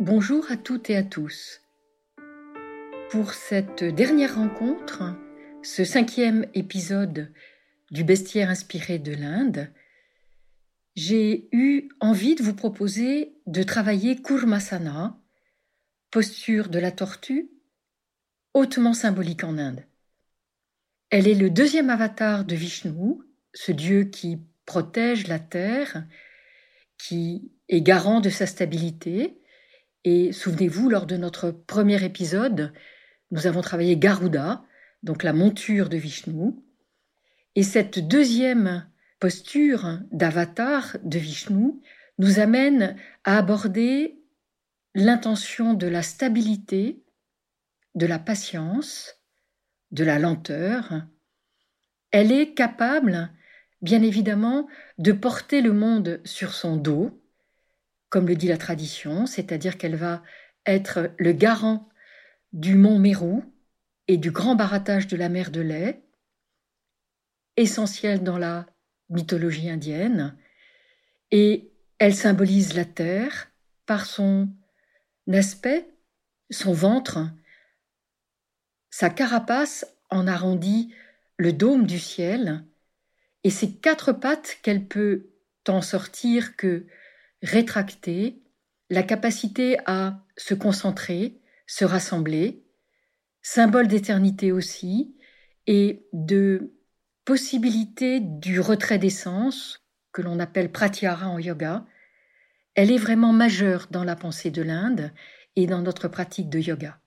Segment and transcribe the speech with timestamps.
[0.00, 1.60] Bonjour à toutes et à tous.
[3.10, 5.02] Pour cette dernière rencontre,
[5.64, 7.32] ce cinquième épisode
[7.90, 9.72] du bestiaire inspiré de l'Inde,
[10.94, 15.18] j'ai eu envie de vous proposer de travailler Kurmasana,
[16.12, 17.50] posture de la tortue,
[18.54, 19.84] hautement symbolique en Inde.
[21.10, 23.16] Elle est le deuxième avatar de Vishnu,
[23.52, 26.06] ce dieu qui protège la terre,
[26.98, 29.40] qui est garant de sa stabilité,
[30.04, 32.72] et souvenez-vous, lors de notre premier épisode,
[33.30, 34.64] nous avons travaillé Garuda,
[35.02, 36.52] donc la monture de Vishnu.
[37.54, 38.88] Et cette deuxième
[39.20, 41.80] posture d'avatar de Vishnu
[42.18, 44.22] nous amène à aborder
[44.94, 47.02] l'intention de la stabilité,
[47.94, 49.16] de la patience,
[49.90, 51.02] de la lenteur.
[52.10, 53.30] Elle est capable,
[53.82, 57.20] bien évidemment, de porter le monde sur son dos,
[58.10, 60.22] comme le dit la tradition, c'est-à-dire qu'elle va
[60.66, 61.88] être le garant
[62.52, 63.44] du mont Mérou
[64.06, 66.02] et du grand barattage de la mer de lait,
[67.56, 68.66] essentiel dans la
[69.10, 70.36] mythologie indienne,
[71.30, 73.50] et elle symbolise la terre
[73.84, 74.48] par son
[75.30, 75.88] aspect,
[76.50, 77.18] son ventre,
[78.90, 80.94] sa carapace en arrondit
[81.36, 82.64] le dôme du ciel,
[83.44, 85.30] et ses quatre pattes qu'elle peut
[85.64, 86.86] tant sortir que
[87.42, 88.42] rétracter,
[88.90, 92.64] la capacité à se concentrer, se rassembler,
[93.42, 95.14] symbole d'éternité aussi,
[95.66, 96.72] et de
[97.24, 101.86] possibilité du retrait d'essence, que l'on appelle pratyahara en yoga,
[102.74, 105.12] elle est vraiment majeure dans la pensée de l'Inde
[105.56, 107.00] et dans notre pratique de yoga.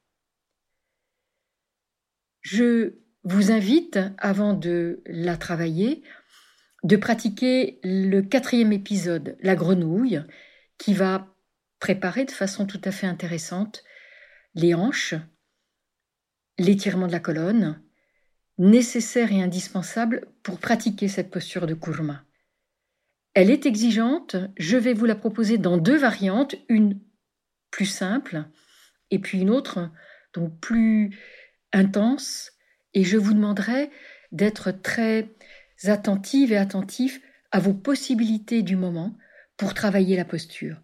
[2.41, 6.03] Je vous invite, avant de la travailler,
[6.83, 10.21] de pratiquer le quatrième épisode, la grenouille,
[10.77, 11.27] qui va
[11.79, 13.83] préparer de façon tout à fait intéressante
[14.55, 15.15] les hanches,
[16.57, 17.81] l'étirement de la colonne,
[18.57, 22.23] nécessaire et indispensable pour pratiquer cette posture de kurma.
[23.33, 26.99] Elle est exigeante, je vais vous la proposer dans deux variantes, une
[27.71, 28.43] plus simple
[29.09, 29.89] et puis une autre
[30.33, 31.17] donc plus
[31.71, 32.51] intense
[32.93, 33.89] et je vous demanderai
[34.31, 35.33] d'être très
[35.85, 37.21] attentive et attentif
[37.51, 39.15] à vos possibilités du moment
[39.57, 40.81] pour travailler la posture.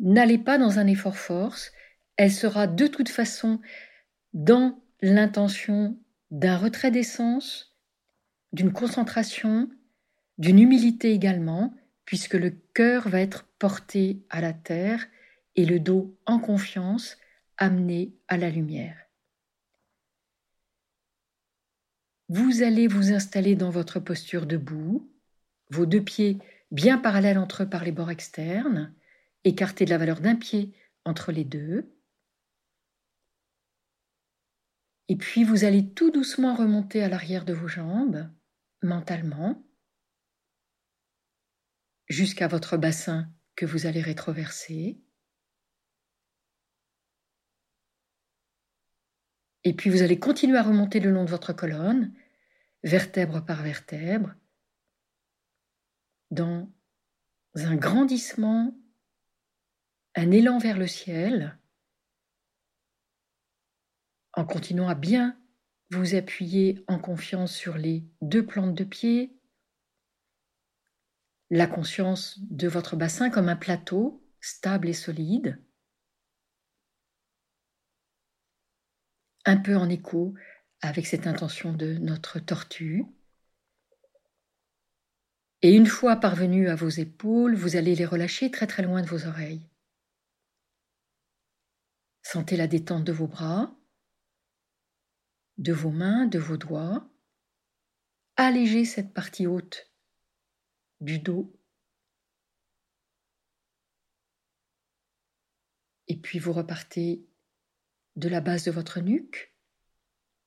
[0.00, 1.72] N'allez pas dans un effort force,
[2.16, 3.60] elle sera de toute façon
[4.32, 5.98] dans l'intention
[6.30, 7.76] d'un retrait d'essence,
[8.52, 9.68] d'une concentration,
[10.38, 15.06] d'une humilité également, puisque le cœur va être porté à la terre
[15.56, 17.18] et le dos en confiance
[17.56, 19.07] amené à la lumière.
[22.28, 25.10] Vous allez vous installer dans votre posture debout,
[25.70, 26.38] vos deux pieds
[26.70, 28.94] bien parallèles entre eux par les bords externes,
[29.44, 30.74] écartés de la valeur d'un pied
[31.04, 31.90] entre les deux.
[35.08, 38.30] Et puis vous allez tout doucement remonter à l'arrière de vos jambes,
[38.82, 39.64] mentalement,
[42.08, 45.00] jusqu'à votre bassin que vous allez rétroverser.
[49.64, 52.12] Et puis vous allez continuer à remonter le long de votre colonne,
[52.82, 54.34] vertèbre par vertèbre,
[56.30, 56.70] dans
[57.54, 58.76] un grandissement,
[60.14, 61.58] un élan vers le ciel,
[64.34, 65.38] en continuant à bien
[65.90, 69.34] vous appuyer en confiance sur les deux plantes de pied,
[71.50, 75.58] la conscience de votre bassin comme un plateau stable et solide,
[79.48, 80.34] un peu en écho
[80.82, 83.04] avec cette intention de notre tortue.
[85.62, 89.08] Et une fois parvenu à vos épaules, vous allez les relâcher très très loin de
[89.08, 89.66] vos oreilles.
[92.22, 93.74] Sentez la détente de vos bras,
[95.56, 97.08] de vos mains, de vos doigts.
[98.36, 99.90] Allégez cette partie haute
[101.00, 101.58] du dos.
[106.06, 107.27] Et puis vous repartez
[108.18, 109.54] de la base de votre nuque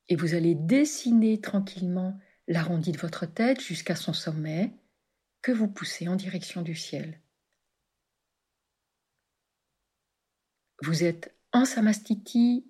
[0.10, 4.78] et vous allez dessiner tranquillement l'arrondi de votre tête jusqu'à son sommet
[5.42, 7.22] que vous poussez en direction du ciel.
[10.84, 12.70] Vous êtes en samastiti,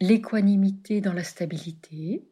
[0.00, 2.30] l'équanimité dans la stabilité.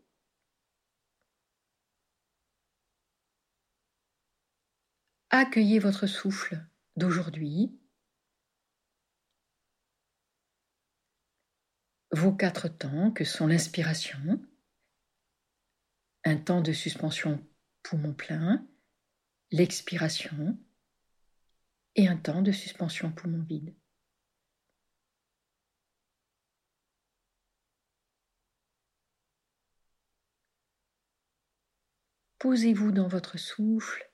[5.29, 6.65] Accueillez votre souffle
[6.97, 7.79] d'aujourd'hui
[12.14, 14.40] vos quatre temps que sont l'inspiration,
[16.25, 17.44] un temps de suspension
[17.82, 18.66] poumon plein,
[19.50, 20.56] l'expiration,
[21.96, 23.75] et un temps de suspension poumon vide.
[32.38, 34.08] Posez-vous dans votre souffle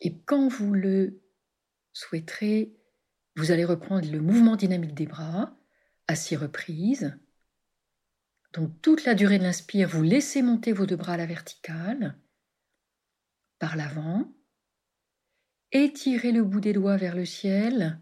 [0.00, 1.20] et quand vous le
[1.92, 2.77] souhaiterez,
[3.38, 5.56] vous allez reprendre le mouvement dynamique des bras
[6.08, 7.16] à six reprises.
[8.52, 12.18] Donc toute la durée de l'inspire, vous laissez monter vos deux bras à la verticale
[13.60, 14.28] par l'avant.
[15.70, 18.00] Étirez le bout des doigts vers le ciel.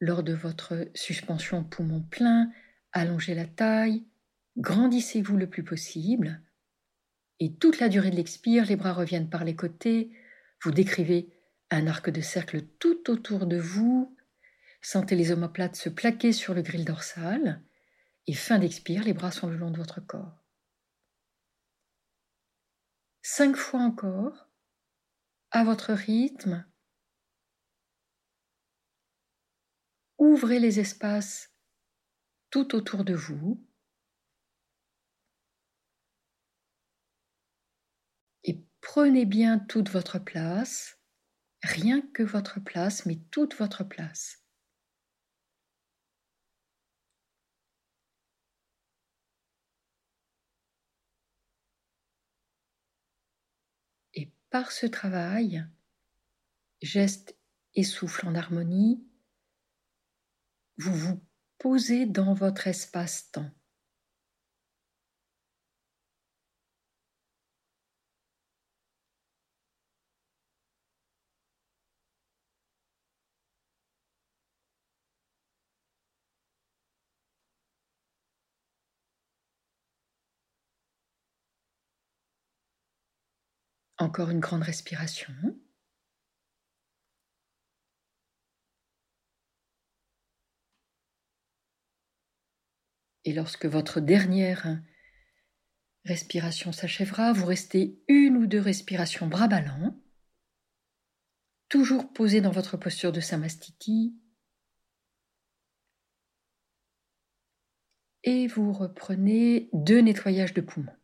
[0.00, 2.50] Lors de votre suspension poumon plein,
[2.90, 4.04] allongez la taille,
[4.56, 6.42] grandissez-vous le plus possible.
[7.38, 10.10] Et toute la durée de l'expire, les bras reviennent par les côtés.
[10.64, 11.35] Vous décrivez
[11.70, 14.16] un arc de cercle tout autour de vous.
[14.82, 17.62] Sentez les omoplates se plaquer sur le grille dorsal.
[18.26, 20.44] Et fin d'expire, les bras sont le long de votre corps.
[23.22, 24.48] Cinq fois encore,
[25.50, 26.64] à votre rythme.
[30.18, 31.52] Ouvrez les espaces
[32.50, 33.64] tout autour de vous.
[38.44, 40.98] Et prenez bien toute votre place,
[41.66, 44.46] rien que votre place, mais toute votre place.
[54.50, 55.66] par ce travail,
[56.80, 57.36] geste
[57.74, 59.06] et souffle en harmonie,
[60.78, 61.20] vous vous
[61.58, 63.50] posez dans votre espace-temps.
[84.06, 85.34] Encore une grande respiration.
[93.24, 94.80] Et lorsque votre dernière
[96.04, 100.00] respiration s'achèvera, vous restez une ou deux respirations bras ballants,
[101.68, 104.16] toujours posé dans votre posture de Samastiti.
[108.22, 110.94] Et vous reprenez deux nettoyages de poumons.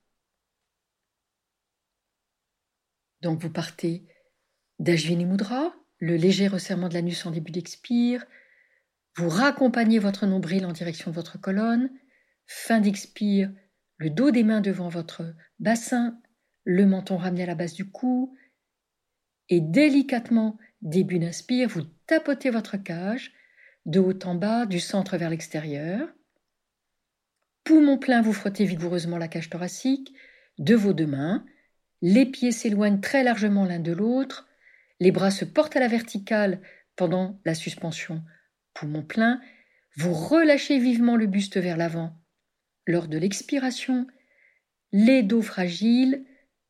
[3.22, 4.04] Donc vous partez
[4.80, 8.26] d'Ajvini Mudra, le léger resserrement de l'anus en début d'expire,
[9.16, 11.90] vous raccompagnez votre nombril en direction de votre colonne,
[12.46, 13.52] fin d'expire,
[13.98, 16.20] le dos des mains devant votre bassin,
[16.64, 18.36] le menton ramené à la base du cou,
[19.48, 23.32] et délicatement, début d'inspire, vous tapotez votre cage,
[23.86, 26.08] de haut en bas, du centre vers l'extérieur.
[27.62, 30.12] Poumon plein, vous frottez vigoureusement la cage thoracique,
[30.58, 31.44] de vos deux mains,
[32.02, 34.48] les pieds s'éloignent très largement l'un de l'autre,
[35.00, 36.60] les bras se portent à la verticale
[36.96, 38.22] pendant la suspension.
[38.74, 39.40] Poumon plein,
[39.96, 42.18] vous relâchez vivement le buste vers l'avant.
[42.86, 44.06] Lors de l'expiration,
[44.90, 46.24] les dos fragiles,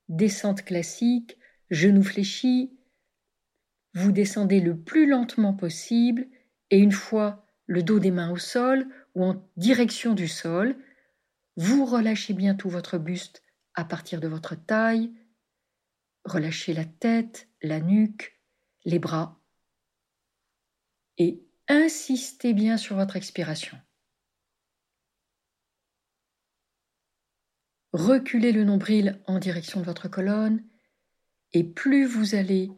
[0.09, 1.39] descente classique,
[1.71, 2.79] genoux fléchis,
[3.95, 6.27] vous descendez le plus lentement possible
[6.71, 10.77] et une fois le dos des mains au sol ou en direction du sol,
[11.57, 13.43] vous relâchez bien tout votre buste
[13.75, 15.11] à partir de votre taille,
[16.25, 18.41] relâchez la tête, la nuque,
[18.85, 19.41] les bras
[21.19, 23.79] et insistez bien sur votre expiration.
[27.93, 30.65] Reculez le nombril en direction de votre colonne
[31.53, 32.73] et plus vous allez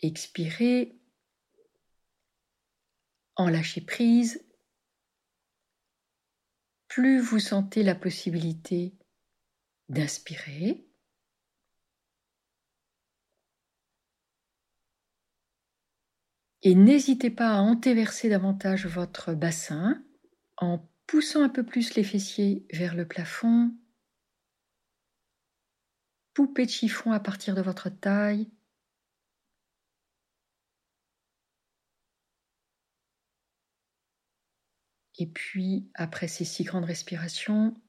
[0.00, 0.98] expirer,
[3.36, 4.44] en lâcher prise,
[6.88, 8.96] plus vous sentez la possibilité
[9.90, 10.87] d'inspirer
[16.62, 20.02] Et n'hésitez pas à antéverser davantage votre bassin
[20.56, 23.72] en poussant un peu plus les fessiers vers le plafond.
[26.34, 28.50] Poupée de chiffon à partir de votre taille.
[35.20, 37.80] Et puis, après ces six grandes respirations,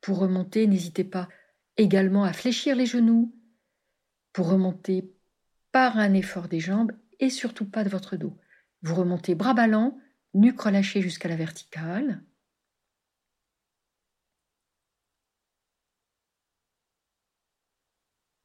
[0.00, 1.28] pour remonter, n'hésitez pas
[1.76, 3.34] également à fléchir les genoux,
[4.32, 5.12] pour remonter
[5.72, 8.36] par un effort des jambes et surtout pas de votre dos.
[8.82, 9.98] Vous remontez bras ballants,
[10.34, 12.22] nuque relâchée jusqu'à la verticale.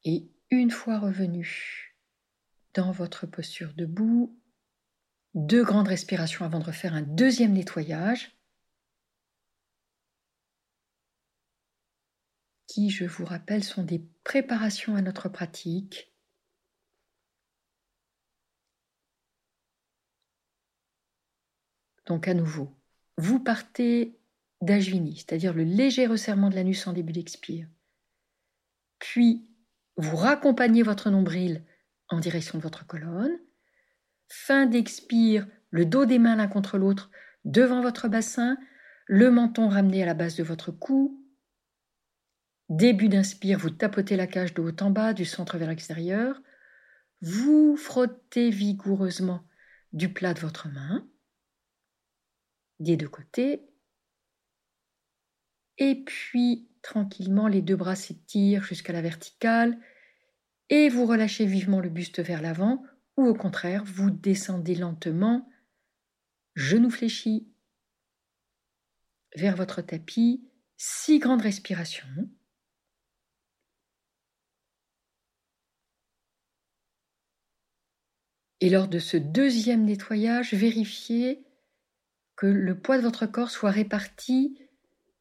[0.04, 1.96] Et une fois revenu
[2.74, 4.40] dans votre posture debout,
[5.34, 8.38] deux grandes respirations avant de refaire un deuxième nettoyage.
[12.68, 16.12] qui, je vous rappelle, sont des préparations à notre pratique.
[22.08, 22.74] Donc à nouveau,
[23.18, 24.18] vous partez
[24.62, 27.68] d'Ajvini, c'est-à-dire le léger resserrement de l'anus en début d'expire.
[28.98, 29.46] Puis,
[29.96, 31.64] vous raccompagnez votre nombril
[32.08, 33.38] en direction de votre colonne.
[34.28, 37.10] Fin d'expire, le dos des mains l'un contre l'autre
[37.44, 38.56] devant votre bassin,
[39.06, 41.24] le menton ramené à la base de votre cou.
[42.68, 46.40] Début d'inspire, vous tapotez la cage de haut en bas, du centre vers l'extérieur.
[47.20, 49.44] Vous frottez vigoureusement
[49.92, 51.06] du plat de votre main,
[52.80, 53.68] des deux côtés.
[55.78, 59.78] Et puis, tranquillement, les deux bras s'étirent jusqu'à la verticale
[60.70, 62.84] et vous relâchez vivement le buste vers l'avant
[63.16, 65.48] ou au contraire, vous descendez lentement,
[66.54, 67.48] genoux fléchis,
[69.34, 72.30] vers votre tapis, six grandes respirations.
[78.60, 81.44] Et lors de ce deuxième nettoyage, vérifiez
[82.38, 84.56] que le poids de votre corps soit réparti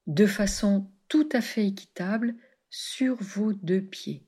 [0.05, 2.36] de façon tout à fait équitable
[2.69, 4.24] sur vos deux pieds.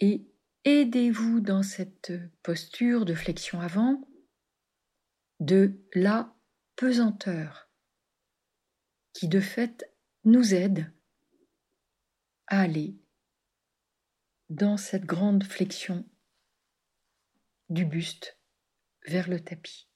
[0.00, 0.26] Et
[0.64, 4.04] aidez-vous dans cette posture de flexion avant
[5.38, 6.34] de la
[6.74, 7.70] pesanteur
[9.12, 9.88] qui de fait
[10.24, 10.92] nous aide
[12.48, 12.96] à aller
[14.50, 16.04] dans cette grande flexion
[17.68, 18.38] du buste
[19.06, 19.88] vers le tapis.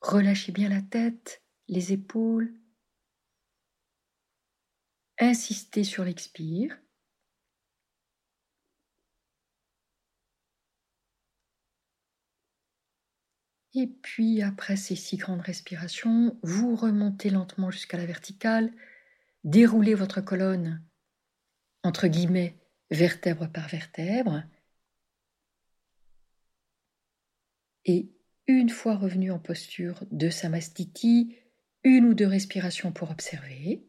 [0.00, 2.54] Relâchez bien la tête, les épaules.
[5.18, 6.78] Insistez sur l'expire.
[13.76, 18.72] Et puis après ces six grandes respirations, vous remontez lentement jusqu'à la verticale,
[19.44, 20.82] déroulez votre colonne
[21.82, 22.56] entre guillemets
[22.90, 24.42] vertèbre par vertèbre
[27.84, 28.10] et
[28.46, 31.36] une fois revenu en posture de samastiti,
[31.84, 33.86] une ou deux respirations pour observer.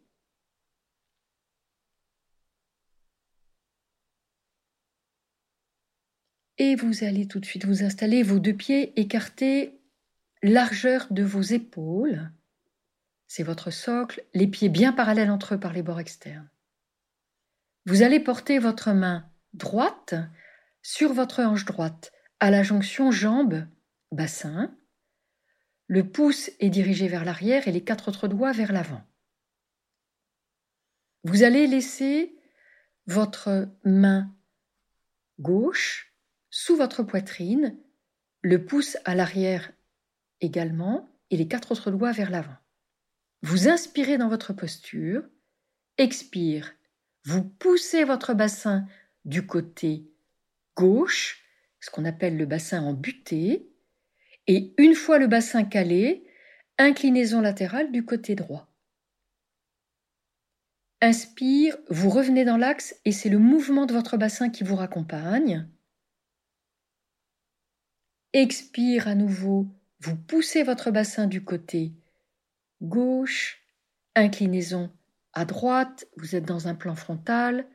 [6.58, 9.77] Et vous allez tout de suite vous installer, vos deux pieds écartés,
[10.44, 12.32] largeur de vos épaules.
[13.28, 16.50] C'est votre socle, les pieds bien parallèles entre eux par les bords externes.
[17.86, 20.16] Vous allez porter votre main droite
[20.82, 23.68] sur votre hanche droite, à la jonction jambe
[24.12, 24.74] bassin.
[25.88, 29.04] Le pouce est dirigé vers l'arrière et les quatre autres doigts vers l'avant.
[31.24, 32.38] Vous allez laisser
[33.06, 34.34] votre main
[35.40, 36.14] gauche
[36.50, 37.78] sous votre poitrine,
[38.42, 39.72] le pouce à l'arrière
[40.42, 42.56] également et les quatre autres doigts vers l'avant.
[43.42, 45.24] Vous inspirez dans votre posture,
[45.98, 46.74] expire,
[47.24, 48.86] vous poussez votre bassin
[49.26, 50.10] du côté
[50.76, 51.44] gauche,
[51.80, 53.70] ce qu'on appelle le bassin en butée,
[54.48, 56.26] et une fois le bassin calé,
[56.78, 58.72] inclinaison latérale du côté droit.
[61.02, 65.70] Inspire, vous revenez dans l'axe et c'est le mouvement de votre bassin qui vous raccompagne.
[68.34, 69.68] Expire à nouveau,
[70.00, 71.94] vous poussez votre bassin du côté
[72.82, 73.64] gauche,
[74.16, 74.92] inclinaison
[75.34, 77.68] à droite, vous êtes dans un plan frontal,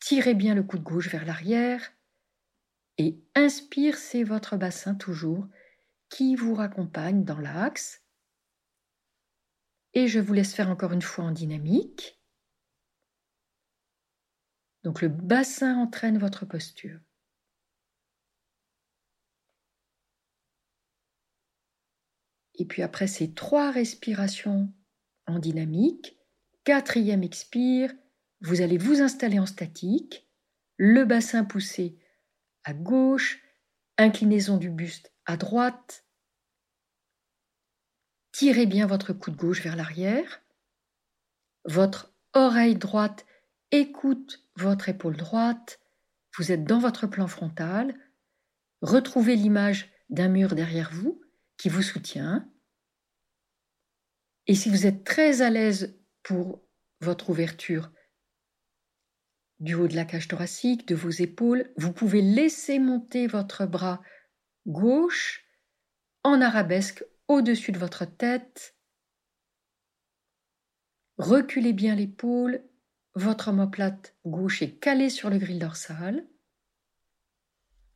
[0.00, 1.92] tirez bien le coude gauche vers l'arrière
[2.98, 5.46] et inspire, c'est votre bassin toujours
[6.10, 8.02] qui vous raccompagne dans l'axe.
[9.94, 12.20] Et je vous laisse faire encore une fois en dynamique.
[14.84, 17.00] Donc le bassin entraîne votre posture.
[22.60, 24.70] Et puis après ces trois respirations
[25.26, 26.18] en dynamique,
[26.64, 27.90] quatrième expire,
[28.42, 30.28] vous allez vous installer en statique,
[30.76, 31.98] le bassin poussé
[32.64, 33.42] à gauche,
[33.96, 36.04] inclinaison du buste à droite.
[38.32, 40.42] Tirez bien votre coude gauche vers l'arrière.
[41.64, 43.24] Votre oreille droite
[43.70, 45.80] écoute votre épaule droite.
[46.36, 47.98] Vous êtes dans votre plan frontal.
[48.82, 51.22] Retrouvez l'image d'un mur derrière vous
[51.60, 52.50] qui vous soutient.
[54.46, 56.66] Et si vous êtes très à l'aise pour
[57.02, 57.92] votre ouverture
[59.58, 64.02] du haut de la cage thoracique, de vos épaules, vous pouvez laisser monter votre bras
[64.66, 65.44] gauche
[66.22, 68.74] en arabesque au-dessus de votre tête
[71.18, 72.64] Reculez bien l'épaule,
[73.14, 76.26] votre omoplate gauche est calée sur le grill dorsal.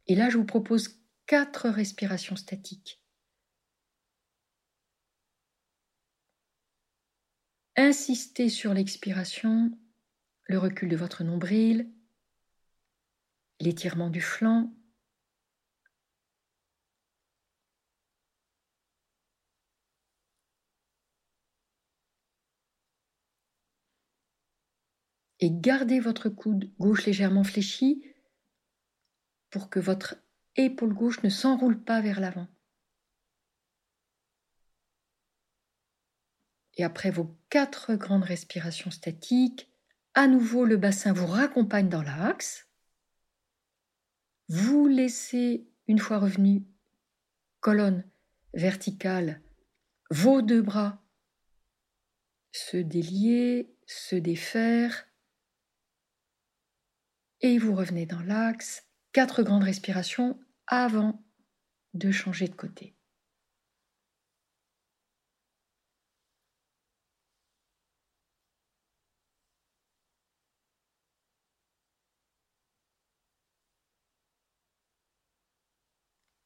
[0.06, 3.00] Et là, je vous propose quatre respirations statiques.
[7.76, 9.76] Insistez sur l'expiration,
[10.44, 11.90] le recul de votre nombril,
[13.58, 14.72] l'étirement du flanc,
[25.40, 28.04] et gardez votre coude gauche légèrement fléchi
[29.50, 30.14] pour que votre
[30.54, 32.46] épaule gauche ne s'enroule pas vers l'avant.
[36.76, 39.70] Et après vos quatre grandes respirations statiques,
[40.14, 42.68] à nouveau le bassin vous raccompagne dans l'axe.
[44.48, 46.64] Vous laissez, une fois revenu,
[47.60, 48.04] colonne
[48.52, 49.40] verticale,
[50.10, 51.00] vos deux bras
[52.54, 55.06] se délier, se défaire,
[57.40, 58.86] et vous revenez dans l'axe.
[59.12, 61.22] Quatre grandes respirations avant
[61.94, 62.93] de changer de côté.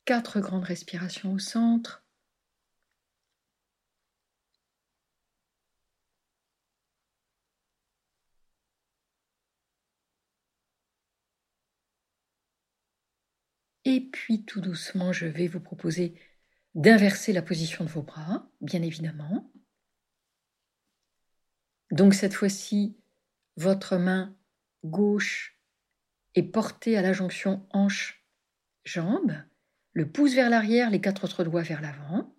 [0.08, 2.02] Quatre grandes respirations au centre.
[13.84, 16.18] Et puis tout doucement, je vais vous proposer
[16.74, 19.52] d'inverser la position de vos bras, bien évidemment.
[21.90, 22.96] Donc cette fois-ci,
[23.56, 24.34] votre main
[24.84, 25.60] gauche
[26.34, 29.44] est portée à la jonction hanche-jambe,
[29.98, 32.32] le pouce vers l'arrière, les quatre autres doigts vers l'avant.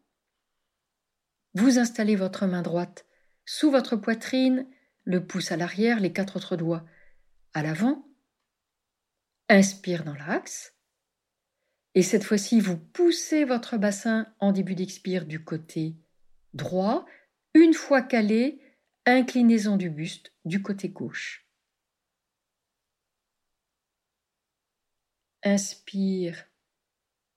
[1.56, 3.06] Vous installez votre main droite
[3.44, 4.66] sous votre poitrine,
[5.04, 6.86] le pouce à l'arrière, les quatre autres doigts
[7.54, 8.08] à l'avant.
[9.50, 10.74] Inspire dans l'axe.
[11.96, 15.98] Et cette fois-ci, vous poussez votre bassin en début d'expire du côté
[16.54, 17.06] droit.
[17.54, 18.62] Une fois calé,
[19.06, 21.46] inclinaison du buste du côté gauche.
[25.44, 26.49] Inspire,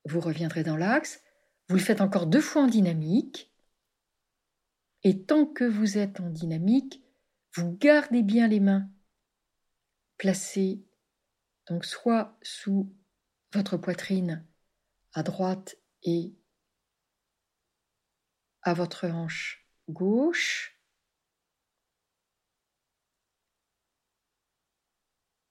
[0.04, 1.22] vous reviendrez dans l'axe.
[1.68, 3.52] Vous le faites encore deux fois en dynamique.
[5.04, 7.02] Et tant que vous êtes en dynamique,
[7.54, 8.88] vous gardez bien les mains
[10.16, 10.84] placées,
[11.68, 12.94] donc soit sous
[13.52, 14.46] votre poitrine
[15.12, 16.34] à droite et
[18.62, 20.78] à votre hanche gauche.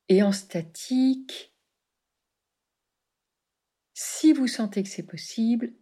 [0.07, 1.50] Et en statique,
[4.03, 5.73] si vous sentez que c'est possible,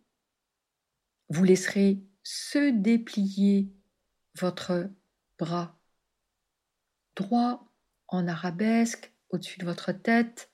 [1.29, 3.73] vous laisserez se déplier
[4.35, 4.89] votre
[5.37, 5.79] bras
[7.15, 7.71] droit
[8.09, 10.51] en arabesque au-dessus de votre tête,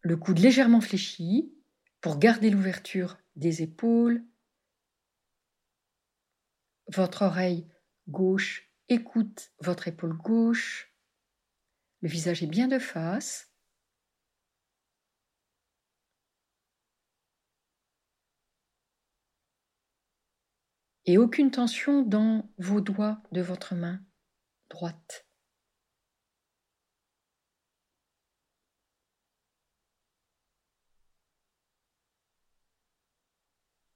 [0.00, 1.54] le coude légèrement fléchi,
[2.00, 4.24] pour garder l'ouverture des épaules.
[6.88, 7.68] Votre oreille
[8.08, 10.92] gauche écoute votre épaule gauche.
[12.00, 13.49] Le visage est bien de face.
[21.06, 24.00] Et aucune tension dans vos doigts de votre main
[24.68, 25.26] droite.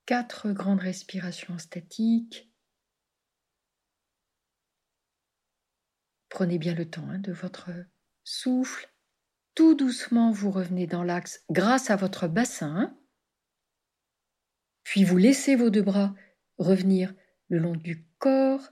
[0.07, 2.51] quatre grandes respirations statiques.
[6.29, 7.71] Prenez bien le temps hein, de votre
[8.25, 8.93] souffle.
[9.55, 12.99] Tout doucement, vous revenez dans l'axe grâce à votre bassin.
[14.83, 16.15] Puis vous laissez vos deux bras
[16.59, 17.15] revenir
[17.49, 18.71] le long du corps.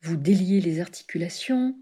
[0.00, 1.78] Vous déliez les articulations.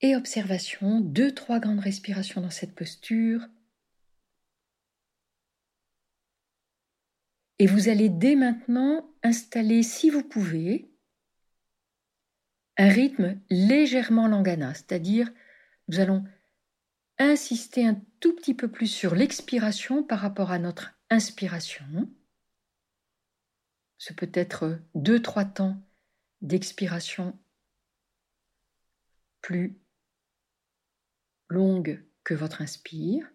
[0.00, 3.46] Et observation, deux, trois grandes respirations dans cette posture.
[7.58, 10.90] Et vous allez dès maintenant installer, si vous pouvez,
[12.76, 15.30] un rythme légèrement langana, c'est-à-dire
[15.88, 16.24] nous allons
[17.18, 22.08] insister un tout petit peu plus sur l'expiration par rapport à notre inspiration.
[24.02, 25.80] Ce peut être deux, trois temps
[26.40, 27.38] d'expiration
[29.40, 29.78] plus
[31.48, 33.30] longue que votre inspire.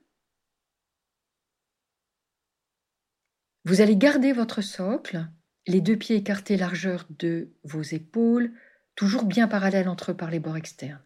[3.63, 5.25] Vous allez garder votre socle,
[5.67, 8.53] les deux pieds écartés largeur de vos épaules,
[8.95, 11.01] toujours bien parallèles entre eux par les bords externes.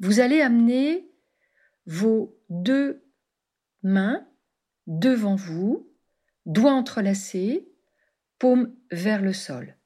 [0.00, 1.10] Vous allez amener
[1.86, 3.02] vos deux
[3.82, 4.28] mains
[4.86, 5.90] devant vous,
[6.44, 7.70] doigts entrelacés,
[8.90, 9.76] vers le sol.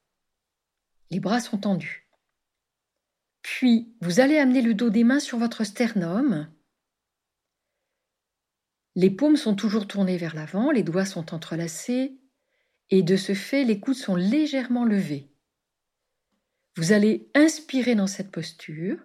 [1.11, 2.09] Les bras sont tendus.
[3.43, 6.49] Puis, vous allez amener le dos des mains sur votre sternum.
[8.95, 12.19] Les paumes sont toujours tournées vers l'avant, les doigts sont entrelacés,
[12.91, 15.31] et de ce fait, les coudes sont légèrement levés.
[16.77, 18.99] Vous allez inspirer dans cette posture,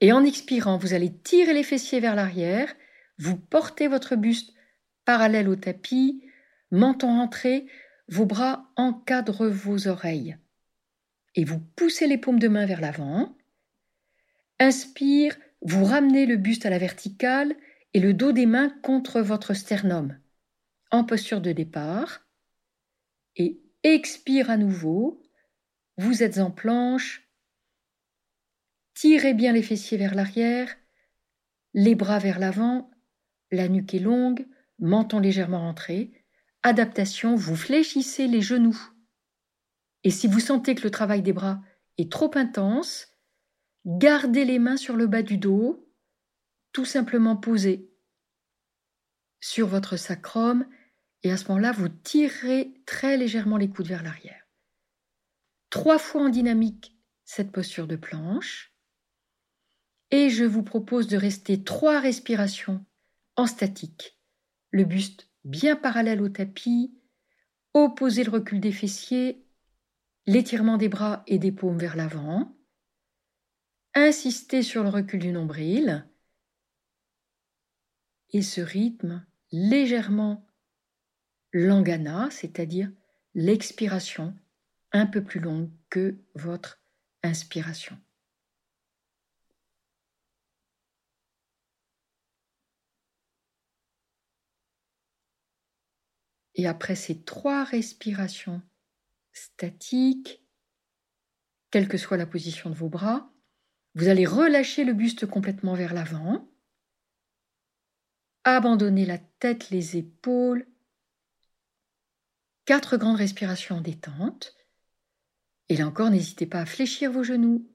[0.00, 2.74] et en expirant, vous allez tirer les fessiers vers l'arrière,
[3.18, 4.52] vous portez votre buste
[5.04, 6.22] parallèle au tapis,
[6.70, 7.66] menton entré,
[8.08, 10.36] vos bras encadrent vos oreilles.
[11.34, 13.36] Et vous poussez les paumes de main vers l'avant.
[14.58, 17.54] Inspire, vous ramenez le buste à la verticale
[17.92, 20.18] et le dos des mains contre votre sternum,
[20.90, 22.26] en posture de départ.
[23.36, 25.22] Et expire à nouveau,
[25.98, 27.28] vous êtes en planche.
[28.94, 30.74] Tirez bien les fessiers vers l'arrière,
[31.74, 32.90] les bras vers l'avant,
[33.50, 34.46] la nuque est longue,
[34.78, 36.25] menton légèrement rentré.
[36.66, 38.76] Adaptation, vous fléchissez les genoux.
[40.02, 41.62] Et si vous sentez que le travail des bras
[41.96, 43.06] est trop intense,
[43.84, 45.88] gardez les mains sur le bas du dos,
[46.72, 47.88] tout simplement posées
[49.38, 50.66] sur votre sacrum,
[51.22, 54.48] et à ce moment-là, vous tirez très légèrement les coudes vers l'arrière.
[55.70, 58.74] Trois fois en dynamique cette posture de planche,
[60.10, 62.84] et je vous propose de rester trois respirations
[63.36, 64.18] en statique
[64.72, 66.92] le buste bien parallèle au tapis,
[67.72, 69.46] opposer le recul des fessiers,
[70.26, 72.56] l'étirement des bras et des paumes vers l'avant,
[73.94, 76.04] insister sur le recul du nombril,
[78.30, 80.44] et ce rythme légèrement
[81.52, 82.90] langana, c'est-à-dire
[83.34, 84.34] l'expiration
[84.92, 86.80] un peu plus longue que votre
[87.22, 87.96] inspiration.
[96.56, 98.62] Et après ces trois respirations
[99.32, 100.42] statiques,
[101.70, 103.30] quelle que soit la position de vos bras,
[103.94, 106.50] vous allez relâcher le buste complètement vers l'avant,
[108.44, 110.66] abandonner la tête, les épaules,
[112.64, 114.56] quatre grandes respirations en détente.
[115.68, 117.70] Et là encore, n'hésitez pas à fléchir vos genoux,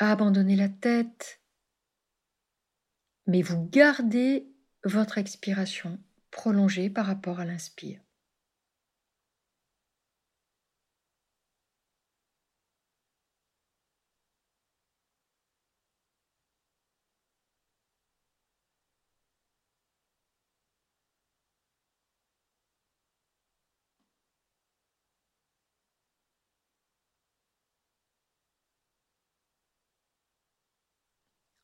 [0.00, 1.40] à abandonner la tête,
[3.26, 4.52] mais vous gardez
[4.84, 6.00] votre expiration
[6.36, 7.98] prolongé par rapport à l'inspire.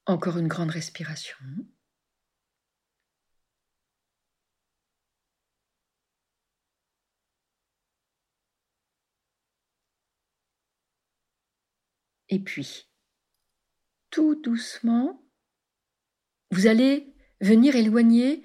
[0.06, 1.36] Encore une grande respiration.
[12.32, 12.88] Et puis,
[14.08, 15.22] tout doucement,
[16.50, 18.42] vous allez venir éloigner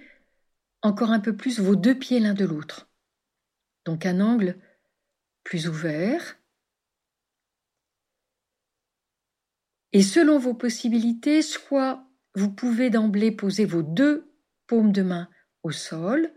[0.82, 2.89] encore un peu plus vos deux pieds l'un de l'autre.
[3.86, 4.60] Donc un angle
[5.45, 6.38] plus ouvert.
[9.93, 14.30] Et selon vos possibilités, soit vous pouvez d'emblée poser vos deux
[14.67, 15.30] paumes de main
[15.63, 16.34] au sol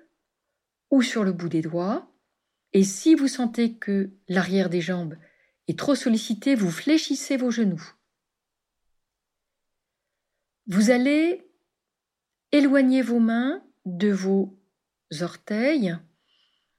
[0.93, 2.15] ou sur le bout des doigts.
[2.75, 5.17] Et si vous sentez que l'arrière des jambes
[5.77, 7.83] trop sollicité, vous fléchissez vos genoux.
[10.67, 11.47] Vous allez
[12.53, 14.57] éloigner vos mains de vos
[15.21, 15.97] orteils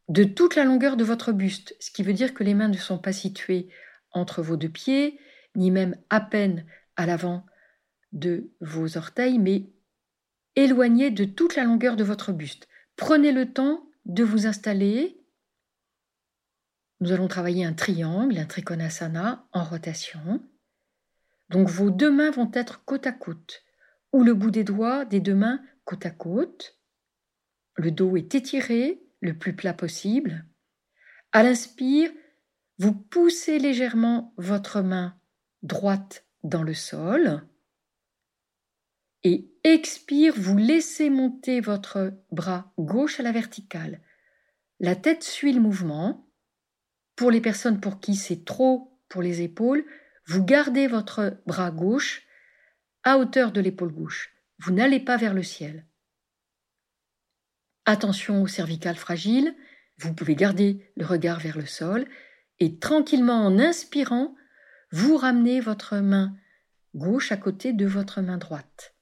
[0.09, 2.77] de toute la longueur de votre buste, ce qui veut dire que les mains ne
[2.77, 3.69] sont pas situées
[4.11, 5.19] entre vos deux pieds,
[5.55, 7.45] ni même à peine à l'avant
[8.11, 9.71] de vos orteils, mais
[10.55, 12.67] éloignées de toute la longueur de votre buste.
[12.97, 15.20] Prenez le temps de vous installer
[17.01, 20.41] nous allons travailler un triangle, un trikonasana en rotation.
[21.49, 23.63] Donc vos deux mains vont être côte à côte,
[24.13, 26.77] ou le bout des doigts des deux mains côte à côte.
[27.75, 30.45] Le dos est étiré le plus plat possible.
[31.31, 32.11] À l'inspire,
[32.77, 35.17] vous poussez légèrement votre main
[35.63, 37.43] droite dans le sol.
[39.23, 44.01] Et expire, vous laissez monter votre bras gauche à la verticale.
[44.79, 46.27] La tête suit le mouvement.
[47.21, 49.85] Pour les personnes pour qui c'est trop pour les épaules,
[50.25, 52.23] vous gardez votre bras gauche
[53.03, 54.33] à hauteur de l'épaule gauche.
[54.57, 55.85] Vous n'allez pas vers le ciel.
[57.85, 59.53] Attention au cervical fragile,
[59.99, 62.07] vous pouvez garder le regard vers le sol
[62.57, 64.33] et tranquillement en inspirant,
[64.89, 66.35] vous ramenez votre main
[66.95, 68.95] gauche à côté de votre main droite.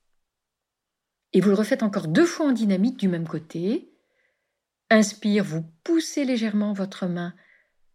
[1.31, 3.93] Et vous le refaites encore deux fois en dynamique du même côté.
[4.89, 7.33] Inspire, vous poussez légèrement votre main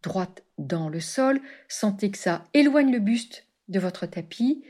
[0.07, 1.41] droite dans le sol.
[1.67, 4.63] Sentez que ça éloigne le buste de votre tapis.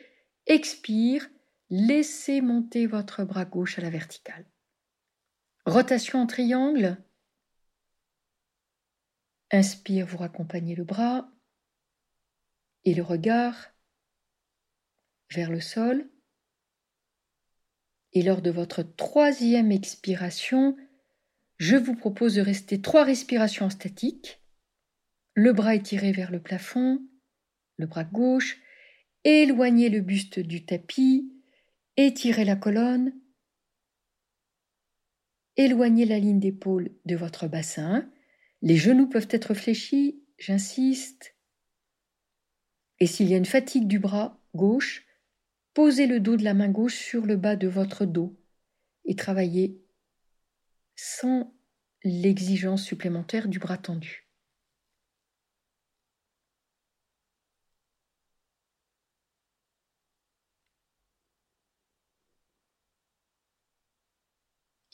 [0.47, 1.27] Expire,
[1.69, 4.45] laissez monter votre bras gauche à la verticale.
[5.65, 6.97] Rotation en triangle.
[9.51, 11.29] Inspire, vous raccompagnez le bras
[12.83, 13.55] et le regard
[15.31, 16.09] vers le sol.
[18.13, 20.77] Et lors de votre troisième expiration,
[21.57, 24.41] je vous propose de rester trois respirations statiques.
[25.37, 27.05] Le bras étiré vers le plafond,
[27.75, 28.57] le bras gauche,
[29.25, 31.29] éloignez le buste du tapis,
[31.97, 33.13] étirez la colonne,
[35.57, 38.09] éloignez la ligne d'épaule de votre bassin.
[38.61, 41.35] Les genoux peuvent être fléchis, j'insiste.
[43.01, 45.05] Et s'il y a une fatigue du bras gauche,
[45.73, 48.39] posez le dos de la main gauche sur le bas de votre dos
[49.03, 49.83] et travaillez
[50.95, 51.53] sans
[52.05, 54.24] l'exigence supplémentaire du bras tendu.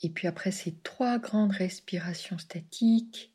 [0.02, 3.32] Et puis après ces trois grandes respirations statiques,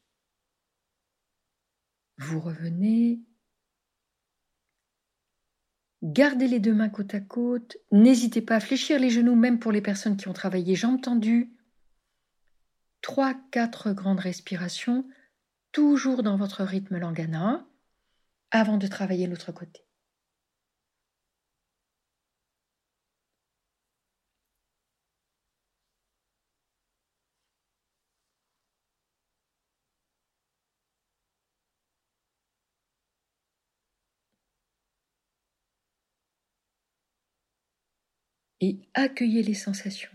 [2.18, 3.22] vous revenez.
[6.04, 7.78] Gardez les deux mains côte à côte.
[7.92, 11.54] N'hésitez pas à fléchir les genoux, même pour les personnes qui ont travaillé jambes tendues.
[13.02, 15.08] Trois, quatre grandes respirations,
[15.72, 17.66] toujours dans votre rythme langana,
[18.52, 19.87] avant de travailler l'autre côté.
[38.62, 40.12] Et accueillez les sensations.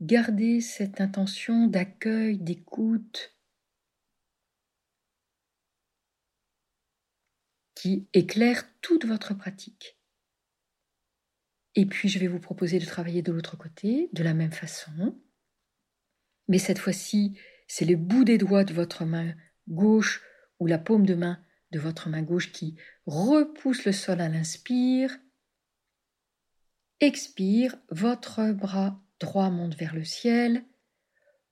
[0.00, 3.36] Gardez cette intention d'accueil, d'écoute
[7.74, 9.98] qui éclaire toute votre pratique.
[11.74, 15.18] Et puis je vais vous proposer de travailler de l'autre côté, de la même façon.
[16.48, 19.34] Mais cette fois-ci, c'est le bout des doigts de votre main
[19.68, 20.22] gauche
[20.58, 25.18] ou la paume de main de votre main gauche qui repousse le sol à l'inspire.
[27.00, 30.64] Expire, votre bras droit monte vers le ciel,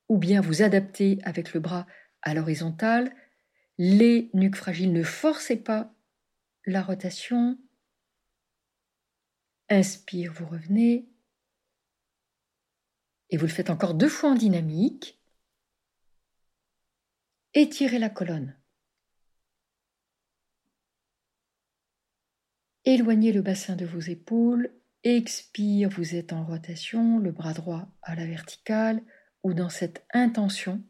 [0.09, 1.87] ou bien vous adaptez avec le bras
[2.22, 3.12] à l'horizontale.
[3.78, 5.94] Les nuques fragiles, ne forcez pas
[6.66, 7.59] la rotation.
[9.70, 11.09] Inspire, vous revenez.
[13.30, 15.18] Et vous le faites encore deux fois en dynamique.
[17.54, 18.60] Étirez la colonne.
[22.85, 24.73] Éloignez le bassin de vos épaules.
[25.03, 29.03] Expire, vous êtes en rotation, le bras droit à la verticale
[29.43, 30.83] ou dans cette intention.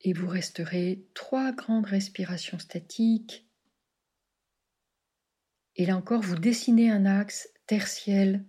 [0.00, 3.46] Et vous resterez trois grandes respirations statiques.
[5.74, 8.46] Et là encore, vous dessinez un axe tertiel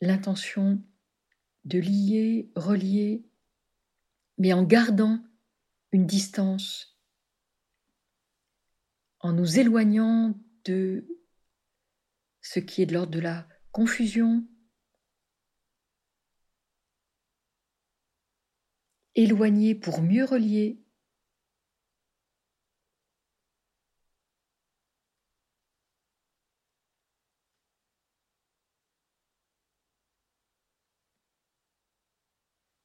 [0.00, 0.82] l'intention
[1.64, 3.24] de lier, relier,
[4.38, 5.22] mais en gardant
[5.92, 6.98] une distance,
[9.20, 10.34] en nous éloignant
[10.64, 11.06] de
[12.40, 14.46] ce qui est de l'ordre de la confusion,
[19.14, 20.79] éloigner pour mieux relier,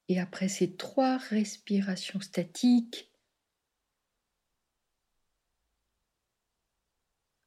[0.07, 3.09] Et après ces trois respirations statiques,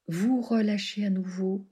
[0.07, 1.65] vous relâchez à nouveau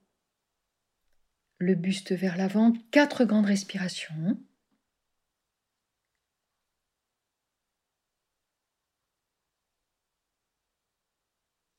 [1.58, 4.40] le buste vers l'avant, quatre grandes respirations.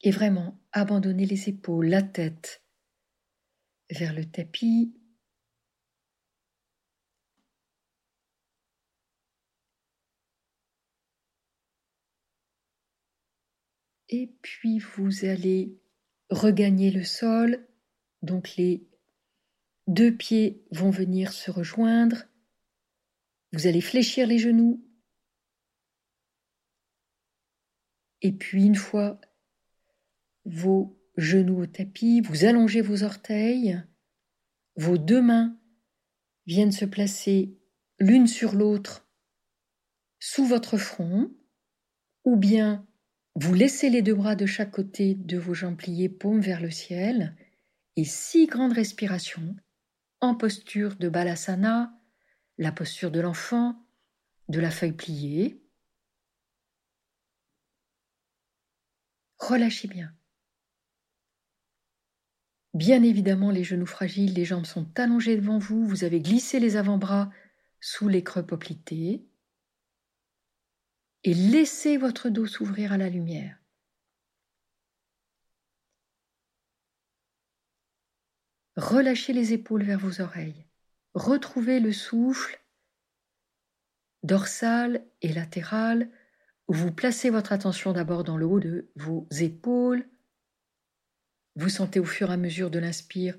[0.02, 2.63] Et vraiment abandonnez les épaules, la tête
[3.89, 4.93] vers le tapis,
[14.10, 15.80] et puis vous allez
[16.30, 17.67] regagner le sol,
[18.22, 18.88] donc les
[19.88, 22.26] deux pieds vont venir se rejoindre,
[23.54, 24.84] vous allez fléchir les genoux,
[28.22, 29.22] et puis une fois
[30.45, 33.82] vos genoux au tapis, vous allongez vos orteils,
[34.76, 35.60] vos deux mains
[36.45, 37.58] viennent se placer
[38.00, 39.08] l'une sur l'autre
[40.19, 41.32] sous votre front,
[42.26, 42.88] ou bien
[43.41, 46.69] Vous laissez les deux bras de chaque côté de vos jambes pliées, paumes vers le
[46.69, 47.38] ciel,
[47.95, 49.56] et six grandes respirations
[50.19, 51.97] en posture de balasana,
[52.58, 53.82] la posture de l'enfant,
[54.49, 55.63] de la feuille pliée.
[59.38, 60.13] Relâchez bien.
[62.73, 66.75] Bien évidemment, les genoux fragiles, les jambes sont allongées devant vous, vous avez glissé les
[66.75, 67.32] avant-bras
[67.80, 69.28] sous les creux poplités
[71.23, 73.58] et laissez votre dos s'ouvrir à la lumière.
[78.75, 80.65] Relâchez les épaules vers vos oreilles.
[81.13, 82.62] Retrouvez le souffle
[84.23, 86.10] dorsal et latéral.
[86.67, 90.08] Vous placez votre attention d'abord dans le haut de vos épaules.
[91.55, 93.38] Vous sentez au fur et à mesure de l'inspire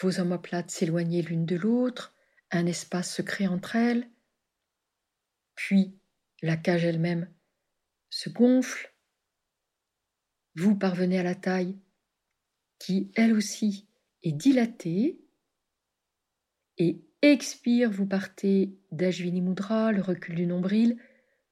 [0.00, 2.14] vos omoplates s'éloigner l'une de l'autre,
[2.50, 4.08] un espace se crée entre elles,
[5.54, 5.98] puis
[6.42, 7.28] la cage elle-même
[8.10, 8.92] se gonfle,
[10.54, 11.78] vous parvenez à la taille
[12.78, 13.88] qui, elle aussi,
[14.22, 15.20] est dilatée,
[16.78, 21.00] et expire, vous partez d'Ajvini Mudra, le recul du nombril,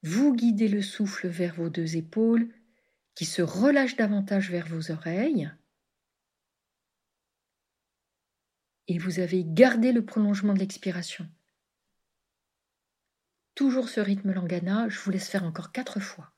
[0.02, 2.52] vous guidez le souffle vers vos deux épaules,
[3.14, 5.50] qui se relâchent davantage vers vos oreilles,
[8.86, 11.26] et vous avez gardé le prolongement de l'expiration.
[13.56, 16.33] Toujours ce rythme langana, je vous laisse faire encore quatre fois.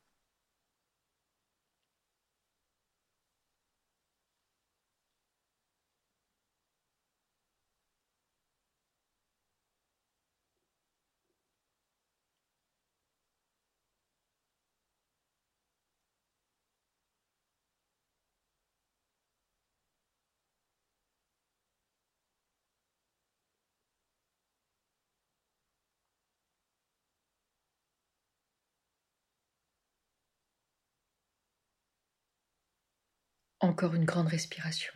[33.61, 34.93] Encore une grande respiration.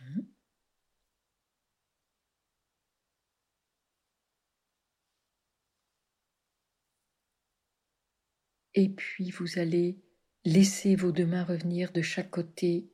[8.73, 9.99] Et puis vous allez
[10.45, 12.89] laisser vos deux mains revenir de chaque côté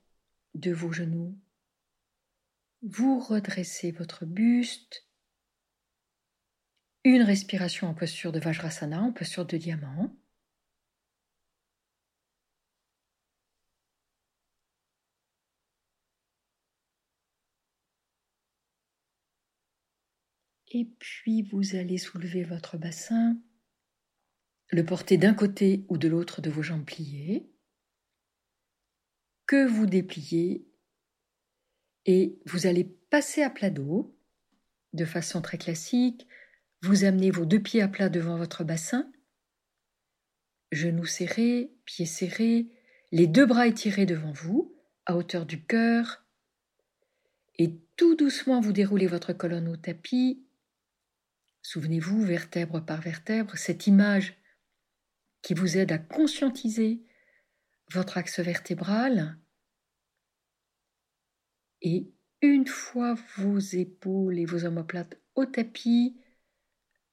[0.56, 1.38] de vos genoux.
[2.82, 5.08] Vous redressez votre buste.
[7.03, 10.15] Une respiration en posture de Vajrasana, en posture de diamant.
[20.80, 23.36] Et puis vous allez soulever votre bassin,
[24.70, 27.50] le porter d'un côté ou de l'autre de vos jambes pliées,
[29.48, 30.68] que vous dépliez,
[32.06, 34.16] et vous allez passer à plat dos
[34.94, 36.28] de façon très classique.
[36.84, 39.12] Vous amenez vos deux pieds à plat devant votre bassin,
[40.72, 42.68] genoux serrés, pieds serrés,
[43.12, 46.24] les deux bras étirés devant vous, à hauteur du cœur,
[47.58, 50.46] et tout doucement vous déroulez votre colonne au tapis
[51.67, 54.38] Souvenez-vous, vertèbre par vertèbre, cette image
[55.41, 57.03] qui vous aide à conscientiser
[57.91, 59.38] votre axe vertébral.
[61.82, 62.10] Et
[62.41, 66.17] une fois vos épaules et vos omoplates au tapis,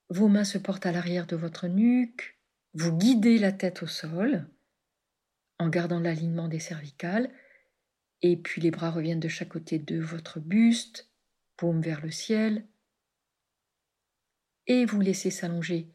[0.08, 2.38] vos mains se portent à l'arrière de votre nuque,
[2.74, 4.48] vous guidez la tête au sol
[5.58, 7.28] en gardant l'alignement des cervicales,
[8.22, 11.10] et puis les bras reviennent de chaque côté de votre buste,
[11.56, 12.68] paume vers le ciel,
[14.66, 15.88] et vous laissez s'allonger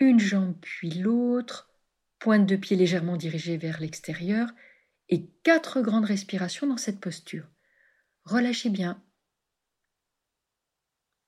[0.00, 1.70] une jambe puis l'autre,
[2.18, 4.48] pointe de pied légèrement dirigée vers l'extérieur,
[5.08, 7.46] et quatre grandes respirations dans cette posture.
[8.24, 9.02] Relâchez bien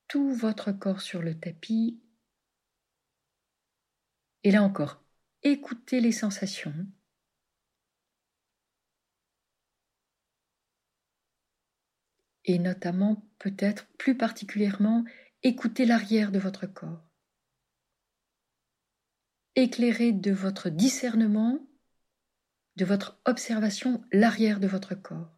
[0.07, 2.01] tout votre corps sur le tapis.
[4.43, 5.03] Et là encore,
[5.43, 6.87] écoutez les sensations.
[12.45, 15.03] Et notamment, peut-être plus particulièrement,
[15.43, 17.07] Écoutez l'arrière de votre corps.
[19.55, 21.59] Éclairez de votre discernement,
[22.75, 25.36] de votre observation, l'arrière de votre corps.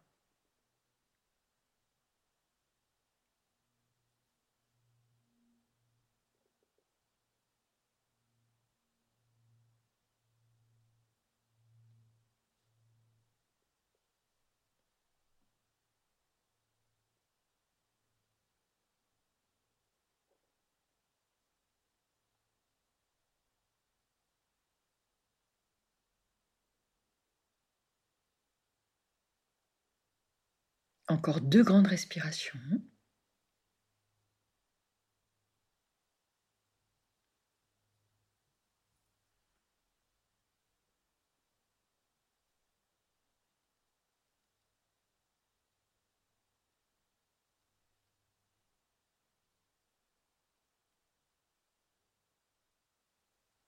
[31.10, 32.60] Encore deux grandes respirations.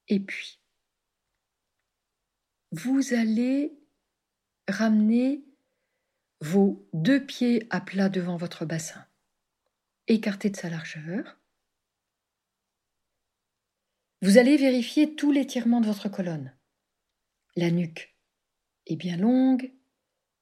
[0.07, 0.61] Et puis,
[2.71, 3.77] vous allez
[4.69, 5.45] ramener
[6.43, 9.07] vos deux pieds à plat devant votre bassin,
[10.09, 11.39] écartés de sa largeur.
[14.23, 16.53] Vous allez vérifier tout l'étirement de votre colonne.
[17.55, 18.17] La nuque
[18.87, 19.73] est bien longue,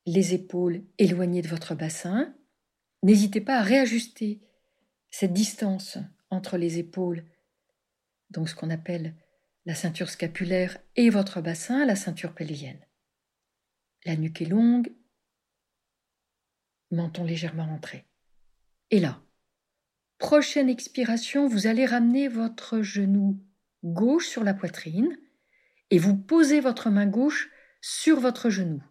[0.07, 2.35] les épaules éloignées de votre bassin.
[3.03, 4.41] N'hésitez pas à réajuster
[5.11, 5.99] cette distance
[6.31, 7.27] entre les épaules,
[8.31, 9.17] donc ce qu'on appelle
[9.67, 12.81] la ceinture scapulaire, et votre bassin, la ceinture pelvienne.
[14.07, 14.91] La nuque est longue,
[16.91, 18.07] menton légèrement rentré.
[18.91, 19.22] Et là,
[20.18, 23.43] prochaine expiration, vous allez ramener votre genou
[23.84, 25.16] gauche sur la poitrine
[25.91, 28.82] et vous posez votre main gauche sur votre genou.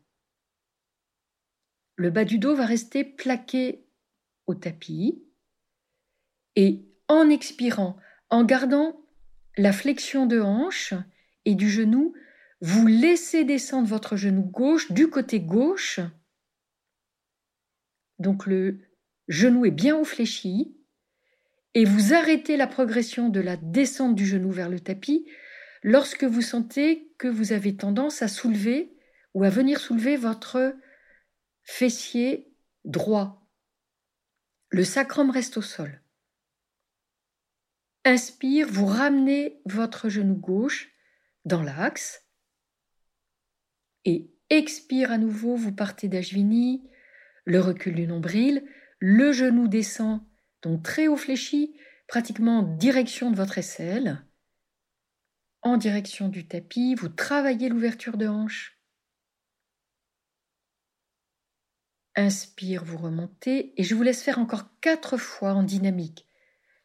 [1.95, 3.85] Le bas du dos va rester plaqué
[4.47, 5.23] au tapis
[6.55, 7.97] et en expirant,
[8.29, 9.01] en gardant
[9.57, 10.93] la flexion de hanche
[11.45, 12.13] et du genou,
[12.61, 15.99] vous laissez descendre votre genou gauche du côté gauche.
[18.19, 18.79] Donc le
[19.27, 20.75] genou est bien haut fléchi
[21.73, 25.25] et vous arrêtez la progression de la descente du genou vers le tapis
[25.83, 28.95] lorsque vous sentez que vous avez tendance à soulever
[29.33, 30.75] ou à venir soulever votre
[31.63, 32.53] fessier
[32.85, 33.47] droit.
[34.69, 36.01] Le sacrum reste au sol.
[38.05, 40.91] Inspire, vous ramenez votre genou gauche
[41.45, 42.25] dans l'axe.
[44.05, 46.89] Et expire à nouveau, vous partez d'Ajvini,
[47.49, 48.63] le recul du nombril,
[48.99, 50.21] le genou descend,
[50.61, 51.75] donc très haut fléchi,
[52.07, 54.23] pratiquement en direction de votre aisselle.
[55.63, 58.79] En direction du tapis, vous travaillez l'ouverture de hanche.
[62.15, 66.27] Inspire, vous remontez, et je vous laisse faire encore quatre fois en dynamique.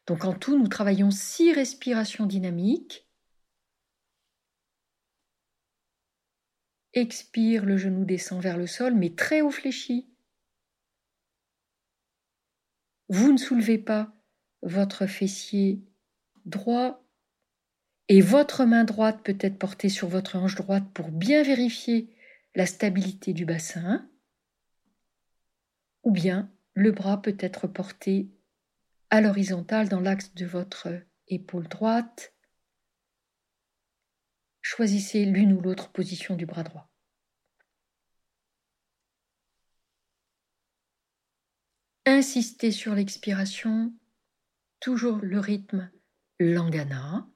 [0.07, 3.07] Donc en tout, nous travaillons six respirations dynamiques.
[6.93, 10.14] Expire, le genou descend vers le sol, mais très haut fléchi.
[13.09, 14.11] Vous ne soulevez pas
[14.61, 15.81] votre fessier
[16.45, 17.03] droit
[18.07, 22.15] et votre main droite peut être portée sur votre hanche droite pour bien vérifier
[22.55, 24.07] la stabilité du bassin.
[26.03, 28.29] Ou bien le bras peut être porté
[29.09, 30.89] à l'horizontale dans l'axe de votre
[31.27, 32.33] épaule droite.
[34.61, 36.94] Choisissez l'une ou l'autre position du bras droit.
[42.07, 43.91] Insistez sur l'expiration,
[44.79, 45.89] toujours le rythme
[46.39, 47.27] langana.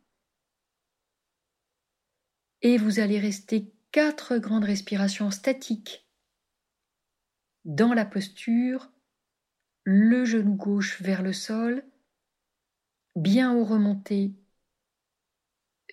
[2.62, 6.08] Et vous allez rester quatre grandes respirations statiques
[7.66, 8.92] dans la posture
[9.84, 11.84] le genou gauche vers le sol,
[13.16, 14.34] bien haut remonté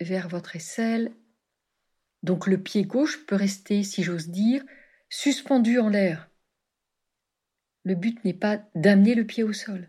[0.03, 1.15] vers votre aisselle.
[2.23, 4.63] Donc le pied gauche peut rester, si j'ose dire,
[5.09, 6.29] suspendu en l'air.
[7.87, 9.89] Le but n'est pas d'amener le pied au sol,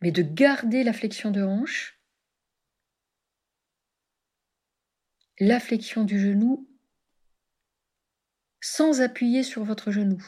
[0.00, 2.00] mais de garder la flexion de hanche,
[5.38, 6.68] la flexion du genou
[8.60, 10.20] sans appuyer sur votre genou.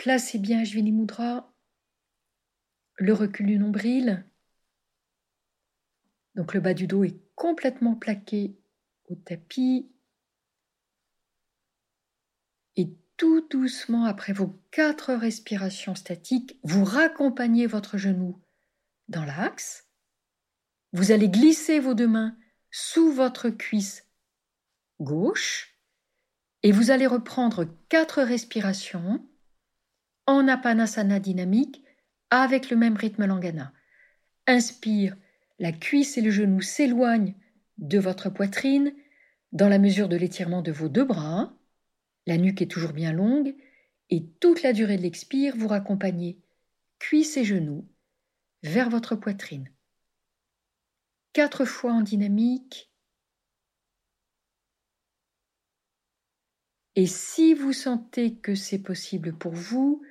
[0.00, 1.54] Placez bien Ajvini Mudra,
[2.96, 4.24] le recul du nombril.
[6.36, 8.56] Donc le bas du dos est complètement plaqué
[9.10, 9.92] au tapis.
[12.76, 18.42] Et tout doucement, après vos quatre respirations statiques, vous raccompagnez votre genou
[19.08, 19.86] dans l'axe.
[20.94, 22.38] Vous allez glisser vos deux mains
[22.70, 24.08] sous votre cuisse
[24.98, 25.78] gauche
[26.62, 29.29] et vous allez reprendre quatre respirations
[30.30, 31.82] en apanasana dynamique
[32.30, 33.72] avec le même rythme langana.
[34.46, 35.16] Inspire,
[35.58, 37.34] la cuisse et le genou s'éloignent
[37.78, 38.94] de votre poitrine
[39.50, 41.52] dans la mesure de l'étirement de vos deux bras.
[42.26, 43.56] La nuque est toujours bien longue
[44.08, 46.38] et toute la durée de l'expire, vous raccompagnez
[47.00, 47.88] cuisse et genoux
[48.62, 49.68] vers votre poitrine.
[51.32, 52.92] Quatre fois en dynamique.
[56.94, 60.02] Et si vous sentez que c'est possible pour vous,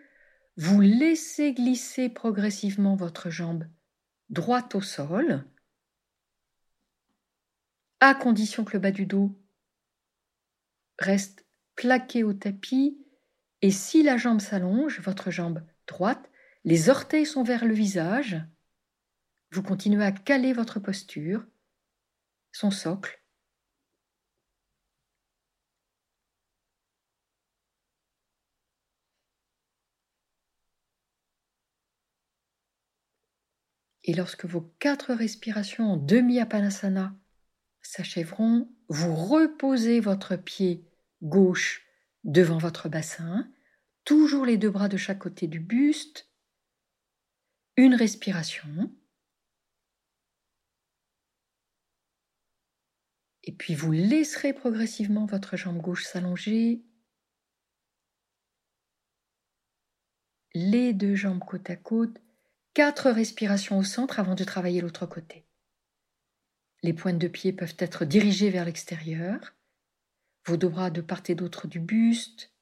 [0.60, 3.66] vous laissez glisser progressivement votre jambe
[4.30, 5.45] droite au sol,
[8.01, 9.39] à condition que le bas du dos
[10.97, 11.45] reste
[11.76, 12.97] plaqué au tapis,
[13.62, 16.30] et si la jambe s'allonge, votre jambe droite,
[16.66, 18.45] les orteils sont vers le visage,
[19.51, 21.47] vous continuez à caler votre posture
[22.51, 23.18] son socle.
[34.04, 37.14] Et lorsque vos quatre respirations en demi-apanasana
[37.82, 40.86] s'achèveront, vous reposez votre pied
[41.22, 41.86] gauche
[42.24, 43.52] devant votre bassin,
[44.04, 46.30] toujours les deux bras de chaque côté du buste,
[47.78, 48.91] une respiration,
[53.43, 56.84] et puis vous laisserez progressivement votre jambe gauche s'allonger,
[60.54, 62.22] les deux jambes côte à côte,
[62.74, 65.45] quatre respirations au centre avant de travailler l'autre côté.
[66.82, 69.55] Les pointes de pied peuvent être dirigées vers l'extérieur,
[70.45, 72.53] vos deux bras de part et d'autre du buste.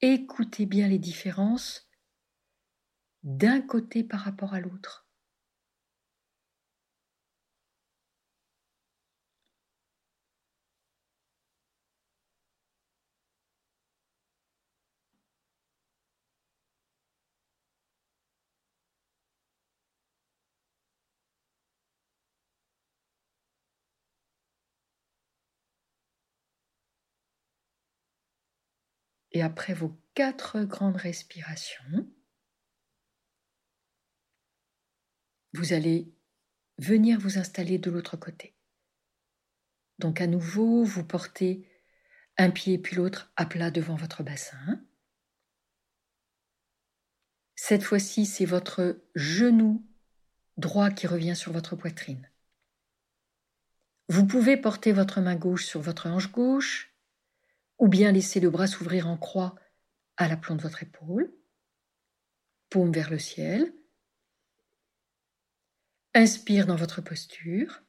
[0.00, 1.88] Écoutez bien les différences
[3.22, 5.03] d'un côté par rapport à l'autre.
[29.34, 32.08] Et après vos quatre grandes respirations,
[35.52, 36.14] vous allez
[36.78, 38.56] venir vous installer de l'autre côté.
[39.98, 41.68] Donc à nouveau, vous portez
[42.36, 44.84] un pied puis l'autre à plat devant votre bassin.
[47.56, 49.84] Cette fois-ci, c'est votre genou
[50.56, 52.30] droit qui revient sur votre poitrine.
[54.08, 56.93] Vous pouvez porter votre main gauche sur votre hanche gauche
[57.84, 59.56] ou bien laissez le bras s'ouvrir en croix
[60.16, 61.30] à l'aplomb de votre épaule,
[62.70, 63.74] paume vers le ciel.
[66.14, 67.82] Inspire dans votre posture.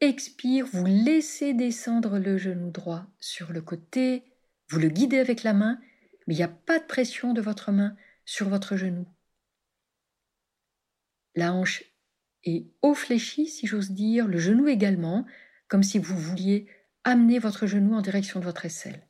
[0.00, 4.22] Expire, vous laissez descendre le genou droit sur le côté,
[4.68, 5.80] vous le guidez avec la main,
[6.26, 7.96] mais il n'y a pas de pression de votre main
[8.26, 9.08] sur votre genou.
[11.34, 11.82] La hanche
[12.44, 15.24] est haut fléchie, si j'ose dire, le genou également,
[15.66, 16.68] comme si vous vouliez
[17.04, 19.08] amenez votre genou en direction de votre aisselle.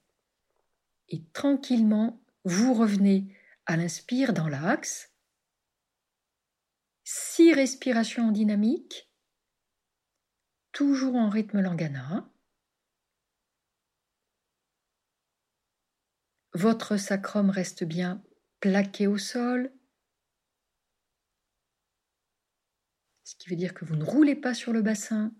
[1.09, 3.36] Et tranquillement, vous revenez
[3.66, 5.12] à l'inspire dans l'axe.
[7.05, 9.11] Six respirations en dynamique,
[10.72, 12.30] toujours en rythme langana.
[16.55, 18.22] Votre sacrum reste bien
[18.61, 19.72] plaqué au sol,
[23.24, 25.32] ce qui veut dire que vous ne roulez pas sur le bassin,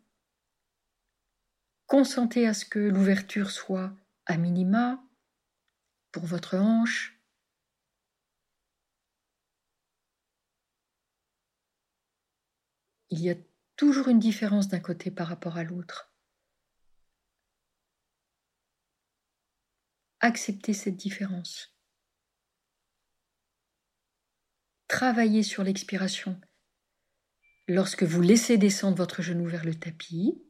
[1.91, 3.93] Consentez à ce que l'ouverture soit
[4.27, 5.03] à minima
[6.13, 7.21] pour votre hanche.
[13.09, 13.35] Il y a
[13.75, 16.15] toujours une différence d'un côté par rapport à l'autre.
[20.21, 21.77] Acceptez cette différence.
[24.87, 26.41] Travaillez sur l'expiration.
[27.67, 30.41] Lorsque vous laissez descendre votre genou vers le tapis,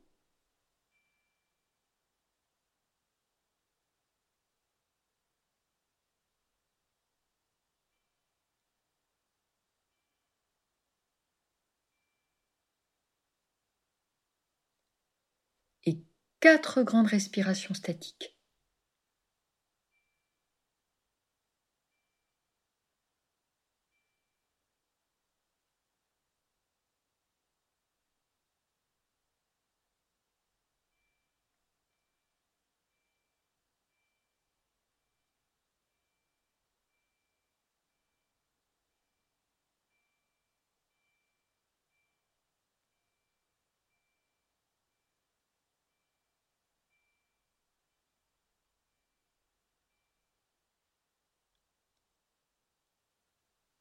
[15.84, 15.98] et
[16.40, 18.34] quatre grandes respirations statiques.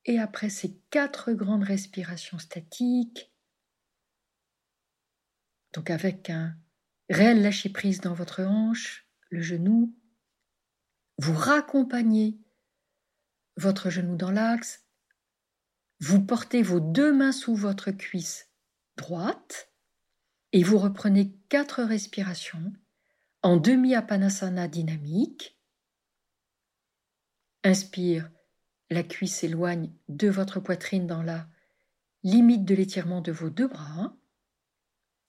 [0.06, 3.32] Et après ces quatre grandes respirations statiques,
[5.74, 6.56] donc avec un
[7.10, 9.96] réel lâcher-prise dans votre hanche, le genou,
[11.18, 12.40] vous raccompagnez
[13.58, 14.86] votre genou dans l'axe,
[16.00, 18.50] vous portez vos deux mains sous votre cuisse
[18.96, 19.72] droite
[20.54, 22.74] et vous reprenez quatre respirations
[23.42, 25.60] en demi-apanasana dynamique.
[27.64, 28.32] Inspire
[28.90, 31.48] la cuisse s'éloigne de votre poitrine dans la
[32.24, 34.16] limite de l'étirement de vos deux bras.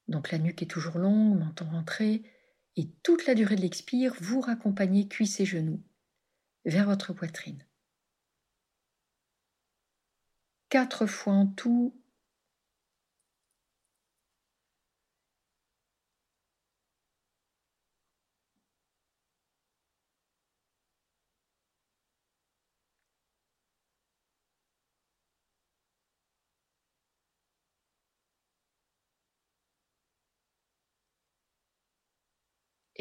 [0.09, 2.23] Donc la nuque est toujours longue, menton rentré,
[2.77, 5.83] et toute la durée de l'expire, vous raccompagnez cuisse et genoux
[6.65, 7.65] vers votre poitrine.
[10.69, 12.00] Quatre fois en tout,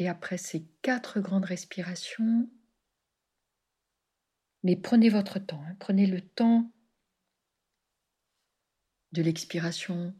[0.00, 2.50] Et après ces quatre grandes respirations,
[4.62, 5.76] mais prenez votre temps, hein.
[5.78, 6.72] prenez le temps
[9.12, 10.18] de l'expiration.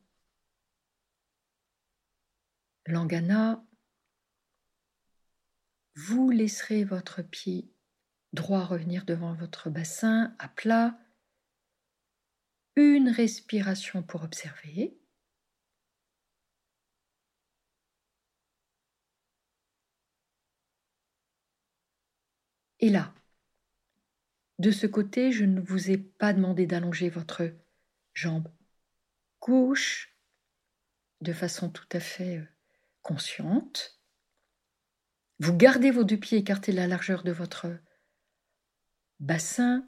[2.85, 3.65] Langana,
[5.95, 7.73] vous laisserez votre pied
[8.35, 10.99] droit revenir devant votre bassin à plat.
[12.77, 15.00] Une respiration pour observer.
[22.81, 23.15] Et là,
[24.59, 27.51] de ce côté, je ne vous ai pas demandé d'allonger votre
[28.13, 28.49] jambe
[29.41, 30.15] gauche
[31.21, 32.45] de façon tout à fait euh,
[33.03, 34.01] consciente.
[35.39, 37.69] Vous gardez vos deux pieds écartés de la largeur de votre
[39.19, 39.87] bassin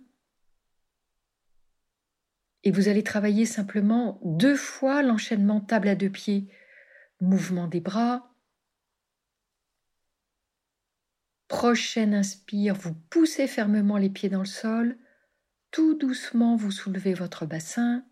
[2.65, 6.49] et vous allez travailler simplement deux fois l'enchaînement table à deux pieds,
[7.21, 8.32] mouvement des bras,
[11.53, 14.97] Prochaine inspire, vous poussez fermement les pieds dans le sol.
[15.71, 18.07] Tout doucement, vous soulevez votre bassin.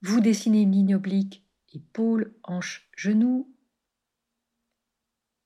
[0.00, 3.52] Vous dessinez une ligne oblique, épaules, hanches, genoux.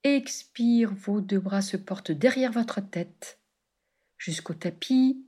[0.02, 3.40] Expire, vos deux bras se portent derrière votre tête
[4.18, 5.24] jusqu'au tapis.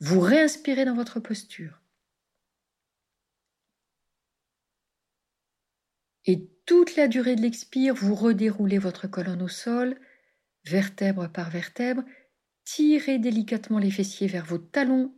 [0.00, 1.80] Vous réinspirez dans votre posture.
[6.26, 9.98] Et toute la durée de l'expire, vous redéroulez votre colonne au sol,
[10.64, 12.02] vertèbre par vertèbre,
[12.64, 15.16] tirez délicatement les fessiers vers vos talons.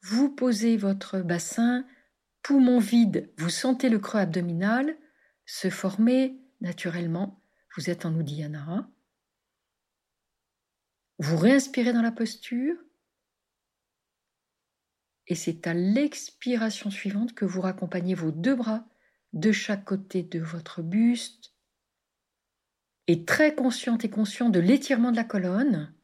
[0.00, 1.86] Vous posez votre bassin,
[2.42, 4.96] poumon vide, vous sentez le creux abdominal
[5.44, 7.40] se former naturellement.
[7.76, 8.90] Vous êtes en Uddiyana.
[11.18, 12.76] Vous réinspirez dans la posture.
[15.26, 18.86] Et c'est à l'expiration suivante que vous raccompagnez vos deux bras
[19.32, 21.54] de chaque côté de votre buste
[23.06, 25.94] et très consciente et conscient de l'étirement de la colonne.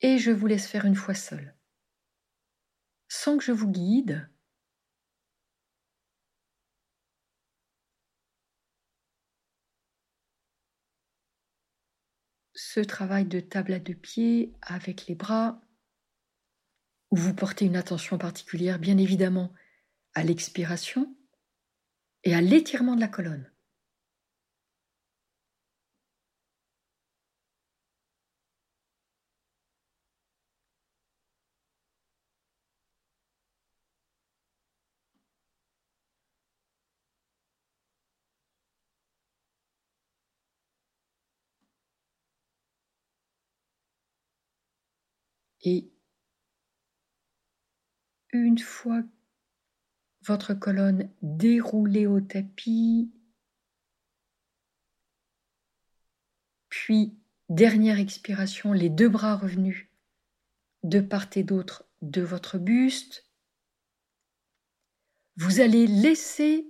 [0.00, 1.54] Et je vous laisse faire une fois seul.
[3.08, 4.28] Sans que je vous guide,
[12.54, 15.60] ce travail de table à deux pieds avec les bras
[17.12, 19.52] où vous portez une attention particulière, bien évidemment,
[20.14, 21.14] à l'expiration
[22.24, 23.48] et à l'étirement de la colonne.
[45.64, 45.91] Et
[48.32, 49.02] une fois
[50.22, 53.12] votre colonne déroulée au tapis,
[56.68, 57.14] puis
[57.48, 59.88] dernière expiration, les deux bras revenus
[60.84, 63.28] de part et d'autre de votre buste,
[65.36, 66.66] vous allez laisser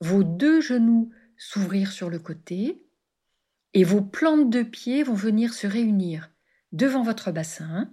[0.00, 2.84] vos deux genoux s'ouvrir sur le côté
[3.72, 6.30] et vos plantes de pied vont venir se réunir
[6.72, 7.92] devant votre bassin,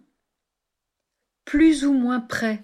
[1.45, 2.63] plus ou moins près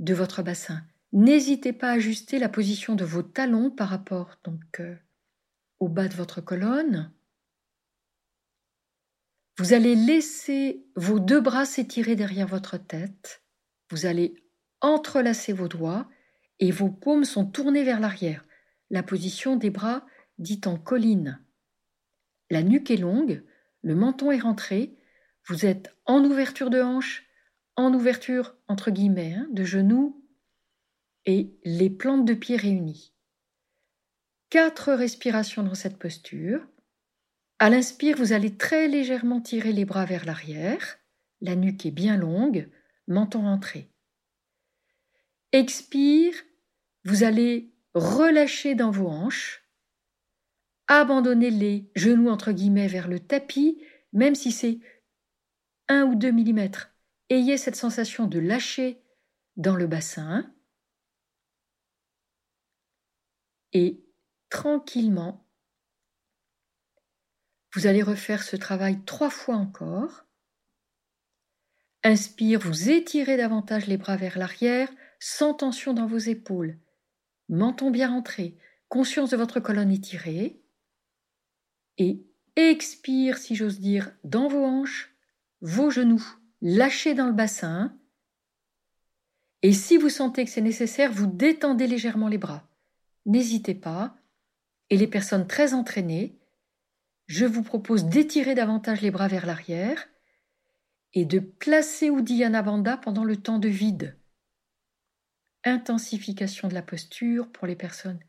[0.00, 0.82] de votre bassin.
[1.12, 4.36] N'hésitez pas à ajuster la position de vos talons par rapport
[4.80, 4.96] euh,
[5.78, 7.12] au bas de votre colonne.
[9.58, 13.42] Vous allez laisser vos deux bras s'étirer derrière votre tête.
[13.90, 14.34] Vous allez
[14.80, 16.08] entrelacer vos doigts
[16.60, 18.44] et vos paumes sont tournées vers l'arrière.
[18.88, 20.06] La position des bras
[20.38, 21.44] dite en colline.
[22.50, 23.44] La nuque est longue,
[23.82, 24.96] le menton est rentré,
[25.46, 27.29] vous êtes en ouverture de hanche,
[27.80, 30.24] en ouverture entre guillemets hein, de genoux
[31.26, 33.12] et les plantes de pied réunies.
[34.48, 36.66] Quatre respirations dans cette posture.
[37.58, 40.98] À l'inspire, vous allez très légèrement tirer les bras vers l'arrière,
[41.40, 42.68] la nuque est bien longue,
[43.06, 43.90] menton rentré.
[45.52, 46.34] Expire,
[47.04, 49.62] vous allez relâcher dans vos hanches,
[50.86, 54.80] abandonner les genoux entre guillemets vers le tapis, même si c'est
[55.88, 56.89] un ou deux millimètres
[57.30, 59.02] ayez cette sensation de lâcher
[59.56, 60.52] dans le bassin
[63.72, 64.04] et
[64.50, 65.46] tranquillement
[67.74, 70.24] Vous allez refaire ce travail trois fois encore.
[72.02, 76.78] Inspire, vous étirez davantage les bras vers l'arrière, sans tension dans vos épaules.
[77.48, 78.56] Menton bien rentré,
[78.88, 80.64] conscience de votre colonne étirée.
[81.98, 82.26] Et
[82.56, 85.14] expire, si j'ose dire, dans vos hanches,
[85.60, 87.96] vos genoux lâchés dans le bassin.
[89.62, 92.68] Et si vous sentez que c'est nécessaire, vous détendez légèrement les bras.
[93.26, 94.16] N'hésitez pas.
[94.88, 96.38] Et les personnes très entraînées,
[97.26, 100.08] je vous propose d'étirer davantage les bras vers l'arrière
[101.12, 104.18] et de placer Uddiyana Bandha pendant le temps de vide.
[105.64, 108.20] Intensification de la posture pour les personnes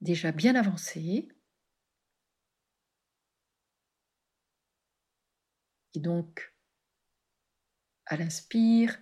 [0.00, 1.28] déjà bien avancées.
[5.94, 6.49] Et donc,
[8.10, 8.98] à l'inspire,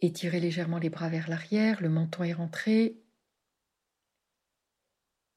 [0.00, 3.02] étirez légèrement les bras vers l'arrière, le menton est rentré.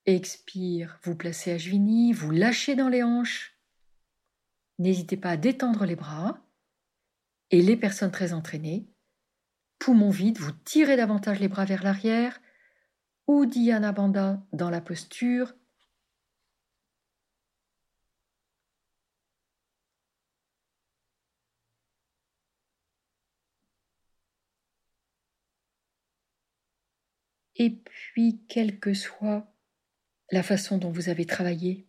[0.04, 3.58] Expire, vous placez à Juini, vous lâchez dans les hanches.
[4.78, 6.40] N'hésitez pas à détendre les bras.
[7.50, 8.88] Et les personnes très entraînées,
[9.78, 12.40] poumon vide, vous tirez davantage les bras vers l'arrière.
[13.28, 15.54] Uddiyana Bandha dans la posture
[27.56, 29.52] Et puis, quelle que soit
[30.30, 31.86] la façon dont vous avez travaillé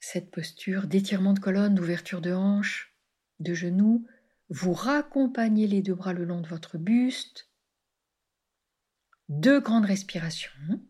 [0.00, 2.94] cette posture d'étirement de colonne, d'ouverture de hanche,
[3.40, 4.06] de genoux,
[4.48, 7.50] vous raccompagnez les deux bras le long de votre buste,
[9.28, 10.80] deux grandes respirations.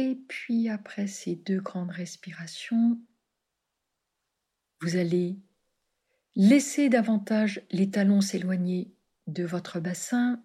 [0.00, 3.00] Et puis après ces deux grandes respirations,
[4.80, 5.40] vous allez
[6.36, 8.94] laisser davantage les talons s'éloigner
[9.26, 10.40] de votre bassin.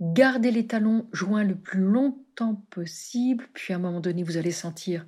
[0.00, 4.50] Gardez les talons joints le plus longtemps possible, puis à un moment donné, vous allez
[4.50, 5.06] sentir,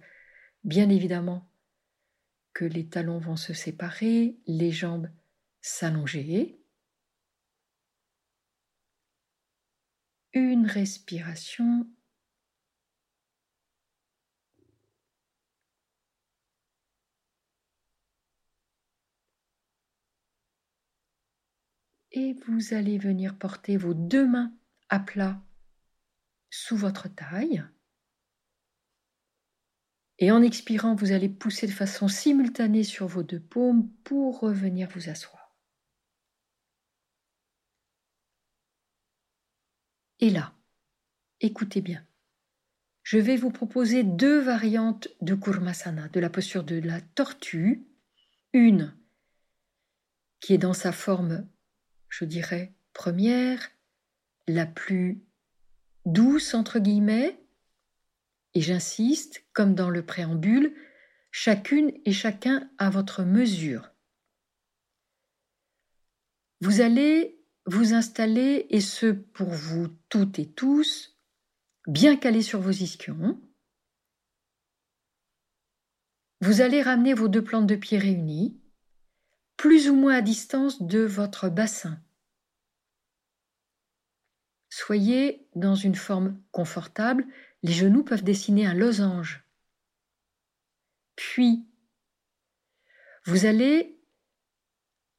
[0.62, 1.50] bien évidemment,
[2.52, 5.10] que les talons vont se séparer, les jambes
[5.60, 6.60] s'allonger.
[10.66, 11.86] Respiration.
[22.12, 24.54] Et vous allez venir porter vos deux mains
[24.88, 25.42] à plat
[26.50, 27.64] sous votre taille.
[30.18, 34.88] Et en expirant, vous allez pousser de façon simultanée sur vos deux paumes pour revenir
[34.94, 35.35] vous asseoir.
[40.20, 40.54] Et là,
[41.40, 42.04] écoutez bien,
[43.02, 47.86] je vais vous proposer deux variantes de Kurmasana, de la posture de la tortue.
[48.52, 48.96] Une
[50.40, 51.46] qui est dans sa forme,
[52.08, 53.70] je dirais, première,
[54.48, 55.22] la plus
[56.06, 57.38] douce, entre guillemets,
[58.54, 60.74] et j'insiste, comme dans le préambule,
[61.30, 63.90] chacune et chacun à votre mesure.
[66.62, 67.35] Vous allez
[67.66, 71.16] vous installez, et ce pour vous toutes et tous,
[71.86, 73.40] bien calés sur vos ischions.
[76.40, 78.60] Vous allez ramener vos deux plantes de pied réunies,
[79.56, 81.98] plus ou moins à distance de votre bassin.
[84.68, 87.26] Soyez dans une forme confortable,
[87.62, 89.44] les genoux peuvent dessiner un losange.
[91.16, 91.66] Puis,
[93.24, 93.95] vous allez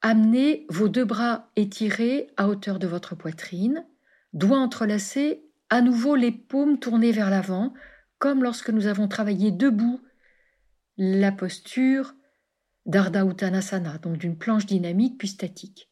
[0.10, 3.86] Amenez vos deux bras étirés à hauteur de votre poitrine,
[4.32, 7.74] doigts entrelacés, à nouveau les paumes tournées vers l'avant,
[8.18, 10.00] comme lorsque nous avons travaillé debout
[10.96, 12.16] la posture
[12.86, 15.92] d'Ardha Uttanasana, donc d'une planche dynamique puis statique.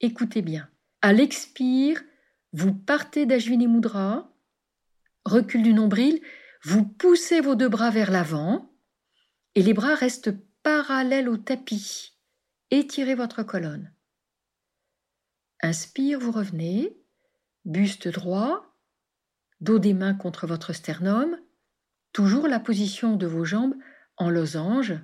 [0.00, 0.68] Écoutez bien.
[1.02, 2.00] À l'expire,
[2.52, 4.32] vous partez d'Ajvini Mudra,
[5.24, 6.20] recul du nombril,
[6.62, 8.70] vous poussez vos deux bras vers l'avant
[9.56, 10.30] et les bras restent
[10.62, 12.14] parallèles au tapis.
[12.70, 13.92] Étirez votre colonne.
[15.62, 16.96] Inspire, vous revenez,
[17.64, 18.76] buste droit,
[19.60, 21.38] dos des mains contre votre sternum,
[22.12, 23.74] toujours la position de vos jambes
[24.16, 24.94] en losange,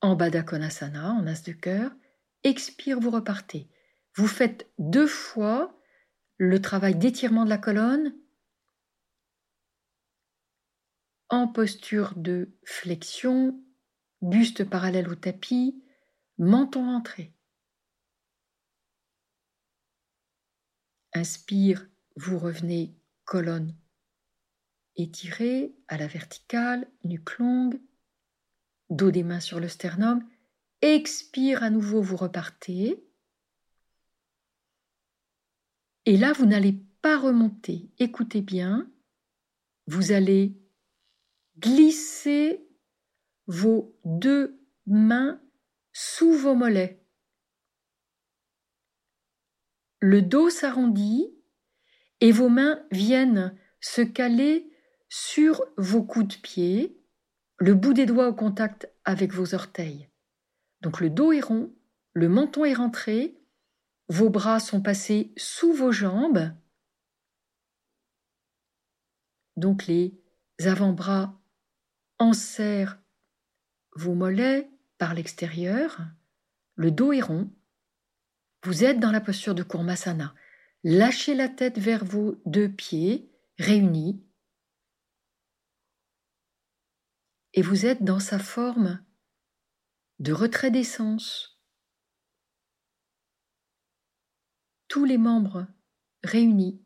[0.00, 1.92] en Baddha Konasana, en as de cœur.
[2.44, 3.68] Expire, vous repartez.
[4.14, 5.80] Vous faites deux fois
[6.38, 8.14] le travail d'étirement de la colonne
[11.28, 13.58] en posture de flexion
[14.22, 15.82] buste parallèle au tapis,
[16.38, 17.34] menton rentré.
[21.12, 23.76] Inspire, vous revenez colonne
[24.96, 27.80] étirée à la verticale, nuque longue.
[28.90, 30.26] dos des mains sur le sternum.
[30.82, 33.02] Expire à nouveau, vous repartez.
[36.04, 37.90] Et là, vous n'allez pas remonter.
[37.98, 38.90] Écoutez bien.
[39.86, 40.60] Vous allez
[41.58, 42.68] glisser
[43.52, 45.38] vos deux mains
[45.92, 47.04] sous vos mollets.
[50.00, 51.28] Le dos s'arrondit
[52.20, 54.72] et vos mains viennent se caler
[55.10, 56.98] sur vos coups de pied,
[57.58, 60.08] le bout des doigts au contact avec vos orteils.
[60.80, 61.76] Donc le dos est rond,
[62.14, 63.38] le menton est rentré,
[64.08, 66.52] vos bras sont passés sous vos jambes.
[69.56, 70.18] Donc les
[70.64, 71.38] avant-bras
[72.18, 73.01] enserrent
[73.94, 76.00] vos mollets par l'extérieur.
[76.74, 77.50] Le dos est rond.
[78.64, 80.34] Vous êtes dans la posture de Kurmasana.
[80.84, 84.24] Lâchez la tête vers vos deux pieds réunis.
[87.54, 89.04] Et vous êtes dans sa forme
[90.18, 91.60] de retrait d'essence.
[94.88, 95.66] Tous les membres
[96.22, 96.80] réunis.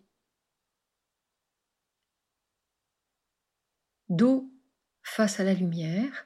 [4.08, 4.50] Dos
[5.02, 6.25] face à la lumière,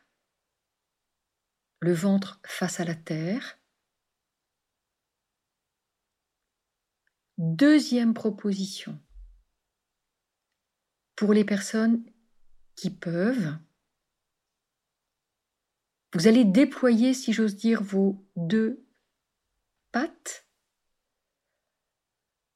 [1.81, 3.59] le ventre face à la terre.
[7.39, 9.01] Deuxième proposition.
[11.17, 12.05] Pour les personnes
[12.77, 13.57] qui peuvent,
[16.13, 18.85] vous allez déployer, si j'ose dire, vos deux
[19.93, 20.47] pattes.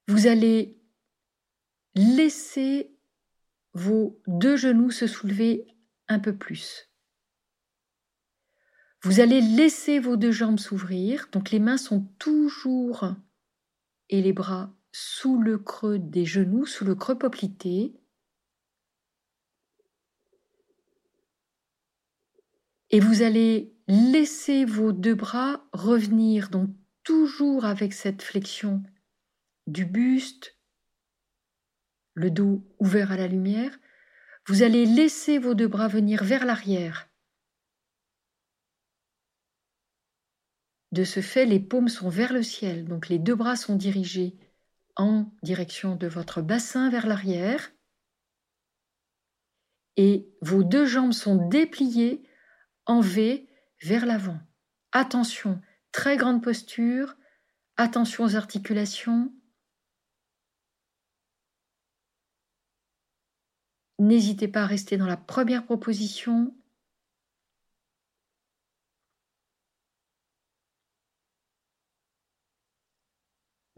[0.08, 0.78] Vous allez
[1.94, 2.94] laisser
[3.72, 5.66] vos deux genoux se soulever
[6.08, 6.90] un peu plus.
[9.04, 13.14] Vous allez laisser vos deux jambes s'ouvrir, donc les mains sont toujours
[14.08, 17.92] et les bras sous le creux des genoux, sous le creux poplité.
[22.88, 26.70] Et vous allez laisser vos deux bras revenir, donc
[27.02, 28.82] toujours avec cette flexion
[29.66, 30.56] du buste,
[32.14, 33.78] le dos ouvert à la lumière.
[34.46, 37.10] Vous allez laisser vos deux bras venir vers l'arrière.
[40.94, 44.38] De ce fait, les paumes sont vers le ciel, donc les deux bras sont dirigés
[44.94, 47.72] en direction de votre bassin vers l'arrière.
[49.96, 52.22] Et vos deux jambes sont dépliées
[52.86, 53.48] en V
[53.82, 54.38] vers l'avant.
[54.92, 57.16] Attention, très grande posture,
[57.76, 59.34] attention aux articulations.
[63.98, 66.54] N'hésitez pas à rester dans la première proposition.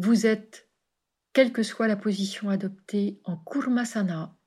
[0.07, 0.71] Vous êtes,
[1.33, 4.39] quelle que soit la position adoptée, en Kurmasana,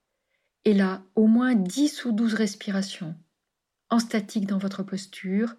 [0.64, 3.22] et là, au moins 10 ou 12 respirations
[3.90, 5.58] en statique dans votre posture.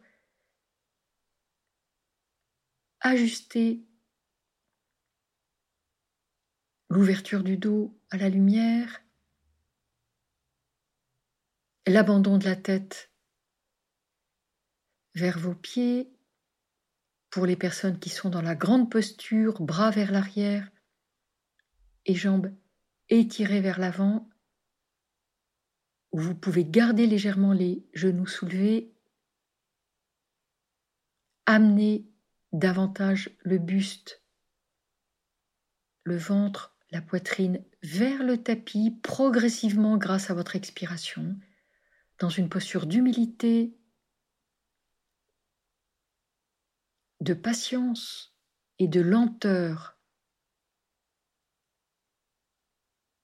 [3.00, 3.84] Ajustez
[6.88, 9.02] l'ouverture du dos à la lumière,
[11.86, 13.12] l'abandon de la tête
[15.14, 16.10] vers vos pieds,
[17.30, 20.68] pour les personnes qui sont dans la grande posture, bras vers l'arrière
[22.06, 22.52] et jambes
[23.08, 24.28] étirées vers l'avant,
[26.12, 28.92] vous pouvez garder légèrement les genoux soulevés,
[31.46, 32.08] amener
[32.52, 34.22] davantage le buste,
[36.02, 41.38] le ventre, la poitrine vers le tapis progressivement grâce à votre expiration,
[42.18, 43.79] dans une posture d'humilité,
[47.20, 48.34] de patience
[48.78, 49.98] et de lenteur.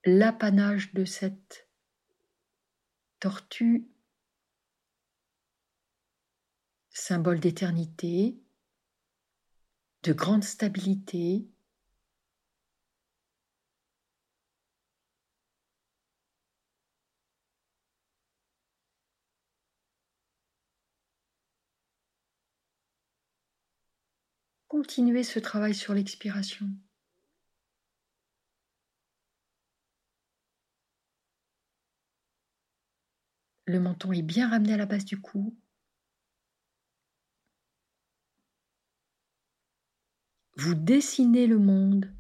[0.05, 1.69] L'apanage de cette
[3.19, 3.91] tortue,
[6.91, 8.41] symbole d'éternité,
[10.03, 11.49] de grande stabilité,
[24.77, 26.69] Continuez ce travail sur l'expiration.
[33.65, 35.57] Le menton est bien ramené à la base du cou.
[40.57, 42.15] Vous dessinez le monde.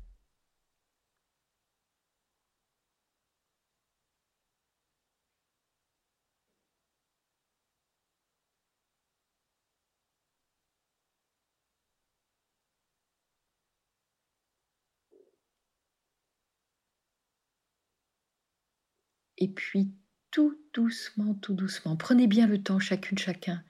[19.39, 19.93] Et puis
[20.31, 21.97] tout doucement, tout doucement.
[21.97, 23.65] Prenez bien le temps, chacune, chacun,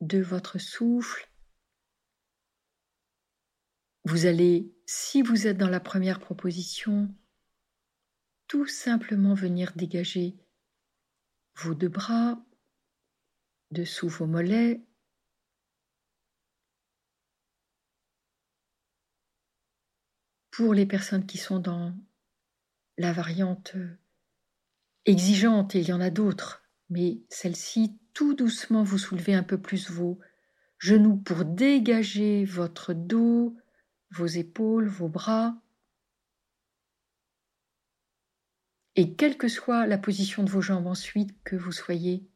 [0.00, 1.28] de votre souffle.
[4.04, 7.14] Vous allez, si vous êtes dans la première proposition,
[8.48, 10.36] tout simplement venir dégager
[11.56, 12.44] vos deux bras,
[13.70, 14.84] dessous vos mollets,
[20.50, 21.96] pour les personnes qui sont dans
[22.96, 23.74] la variante
[25.06, 29.90] exigeante, il y en a d'autres, mais celle-ci, tout doucement, vous soulevez un peu plus
[29.90, 30.18] vos
[30.78, 33.56] genoux pour dégager votre dos,
[34.10, 35.60] vos épaules, vos bras.
[38.96, 42.28] Et quelle que soit la position de vos jambes ensuite, que vous soyez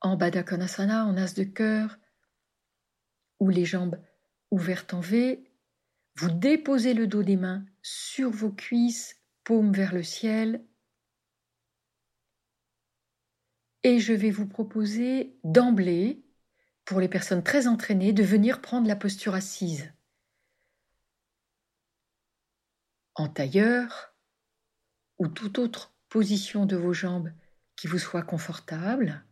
[0.00, 1.98] en Baddha en as de cœur,
[3.40, 4.00] ou les jambes
[4.50, 5.44] ouvertes en V,
[6.16, 10.64] vous déposez le dos des mains sur vos cuisses, paumes vers le ciel.
[13.84, 16.24] Et je vais vous proposer d'emblée,
[16.84, 19.92] pour les personnes très entraînées, de venir prendre la posture assise.
[23.14, 24.14] En tailleur
[25.18, 27.32] ou toute autre position de vos jambes
[27.76, 29.24] qui vous soit confortable.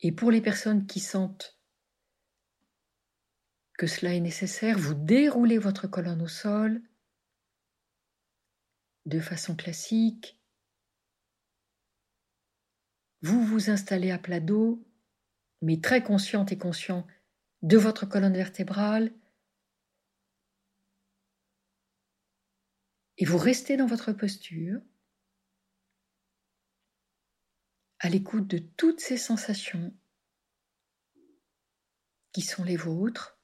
[0.00, 1.58] Et pour les personnes qui sentent
[3.76, 6.82] que cela est nécessaire, vous déroulez votre colonne au sol
[9.08, 10.38] de façon classique.
[13.22, 14.86] Vous vous installez à plat dos,
[15.62, 17.06] mais très consciente et conscient
[17.62, 19.12] de votre colonne vertébrale.
[23.16, 24.80] Et vous restez dans votre posture,
[27.98, 29.92] à l'écoute de toutes ces sensations
[32.32, 33.37] qui sont les vôtres.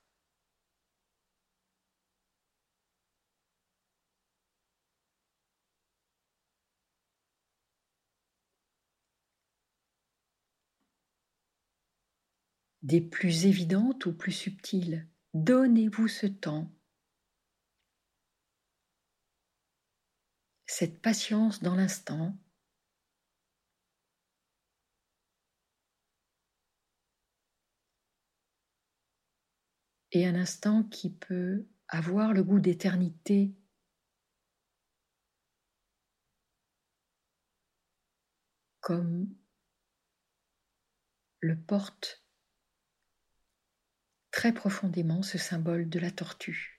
[12.85, 15.09] Des plus évidentes ou plus subtiles.
[15.33, 16.71] Donnez-vous ce temps,
[20.67, 22.37] cette patience dans l'instant.
[30.13, 33.53] Et un instant qui peut avoir le goût d'éternité
[38.81, 39.35] comme
[41.41, 42.24] le porte
[44.35, 46.74] très profondément ce symbole de la tortue.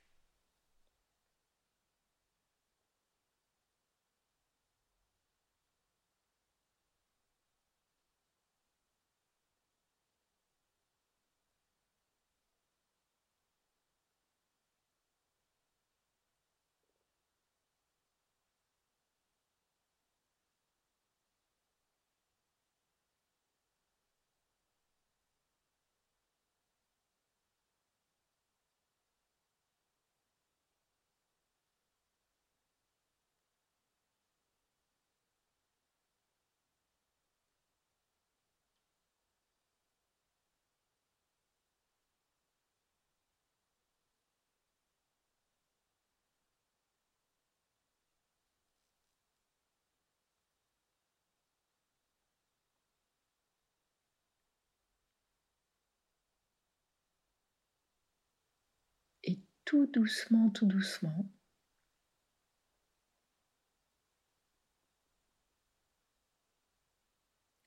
[59.66, 61.26] Tout doucement, tout doucement.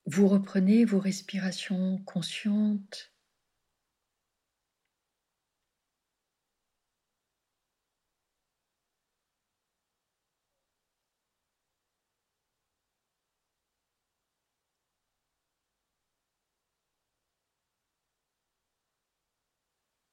[0.07, 3.13] Vous reprenez vos respirations conscientes.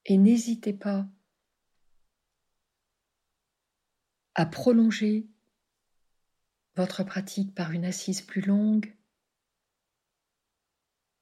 [0.08, 1.08] Et n'hésitez pas
[4.36, 5.28] à prolonger
[6.76, 8.94] votre pratique par une assise plus longue.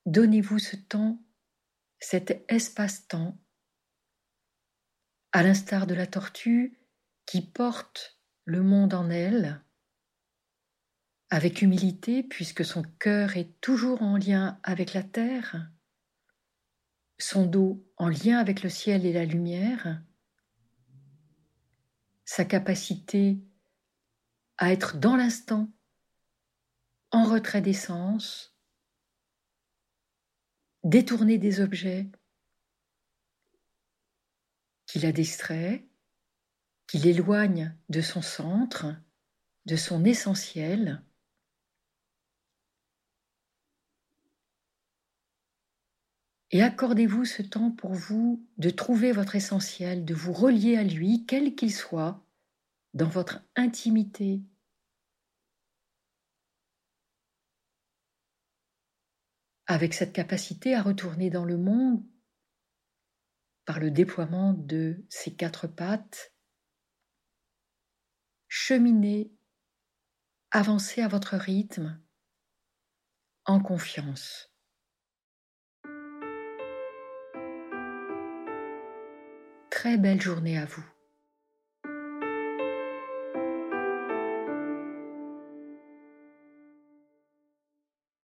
[0.05, 1.23] Donnez-vous ce temps,
[1.99, 3.37] cet espace-temps,
[5.31, 6.77] à l'instar de la tortue
[7.25, 9.61] qui porte le monde en elle,
[11.29, 15.71] avec humilité puisque son cœur est toujours en lien avec la terre,
[17.19, 20.01] son dos en lien avec le ciel et la lumière,
[22.25, 23.37] sa capacité
[24.57, 25.69] à être dans l'instant,
[27.11, 28.55] en retrait des sens,
[30.83, 32.09] détourner des objets
[34.85, 35.87] qui la distrait,
[36.87, 38.85] qui l'éloigne de son centre,
[39.65, 41.03] de son essentiel.
[46.53, 51.25] Et accordez-vous ce temps pour vous de trouver votre essentiel, de vous relier à lui,
[51.25, 52.23] quel qu'il soit,
[52.93, 54.43] dans votre intimité.
[59.65, 62.05] Avec cette capacité à retourner dans le monde
[63.65, 66.35] par le déploiement de ces quatre pattes,
[68.47, 69.33] cheminez,
[70.51, 71.99] avancez à votre rythme,
[73.45, 74.52] en confiance.
[79.83, 80.92] Très belle journée à vous.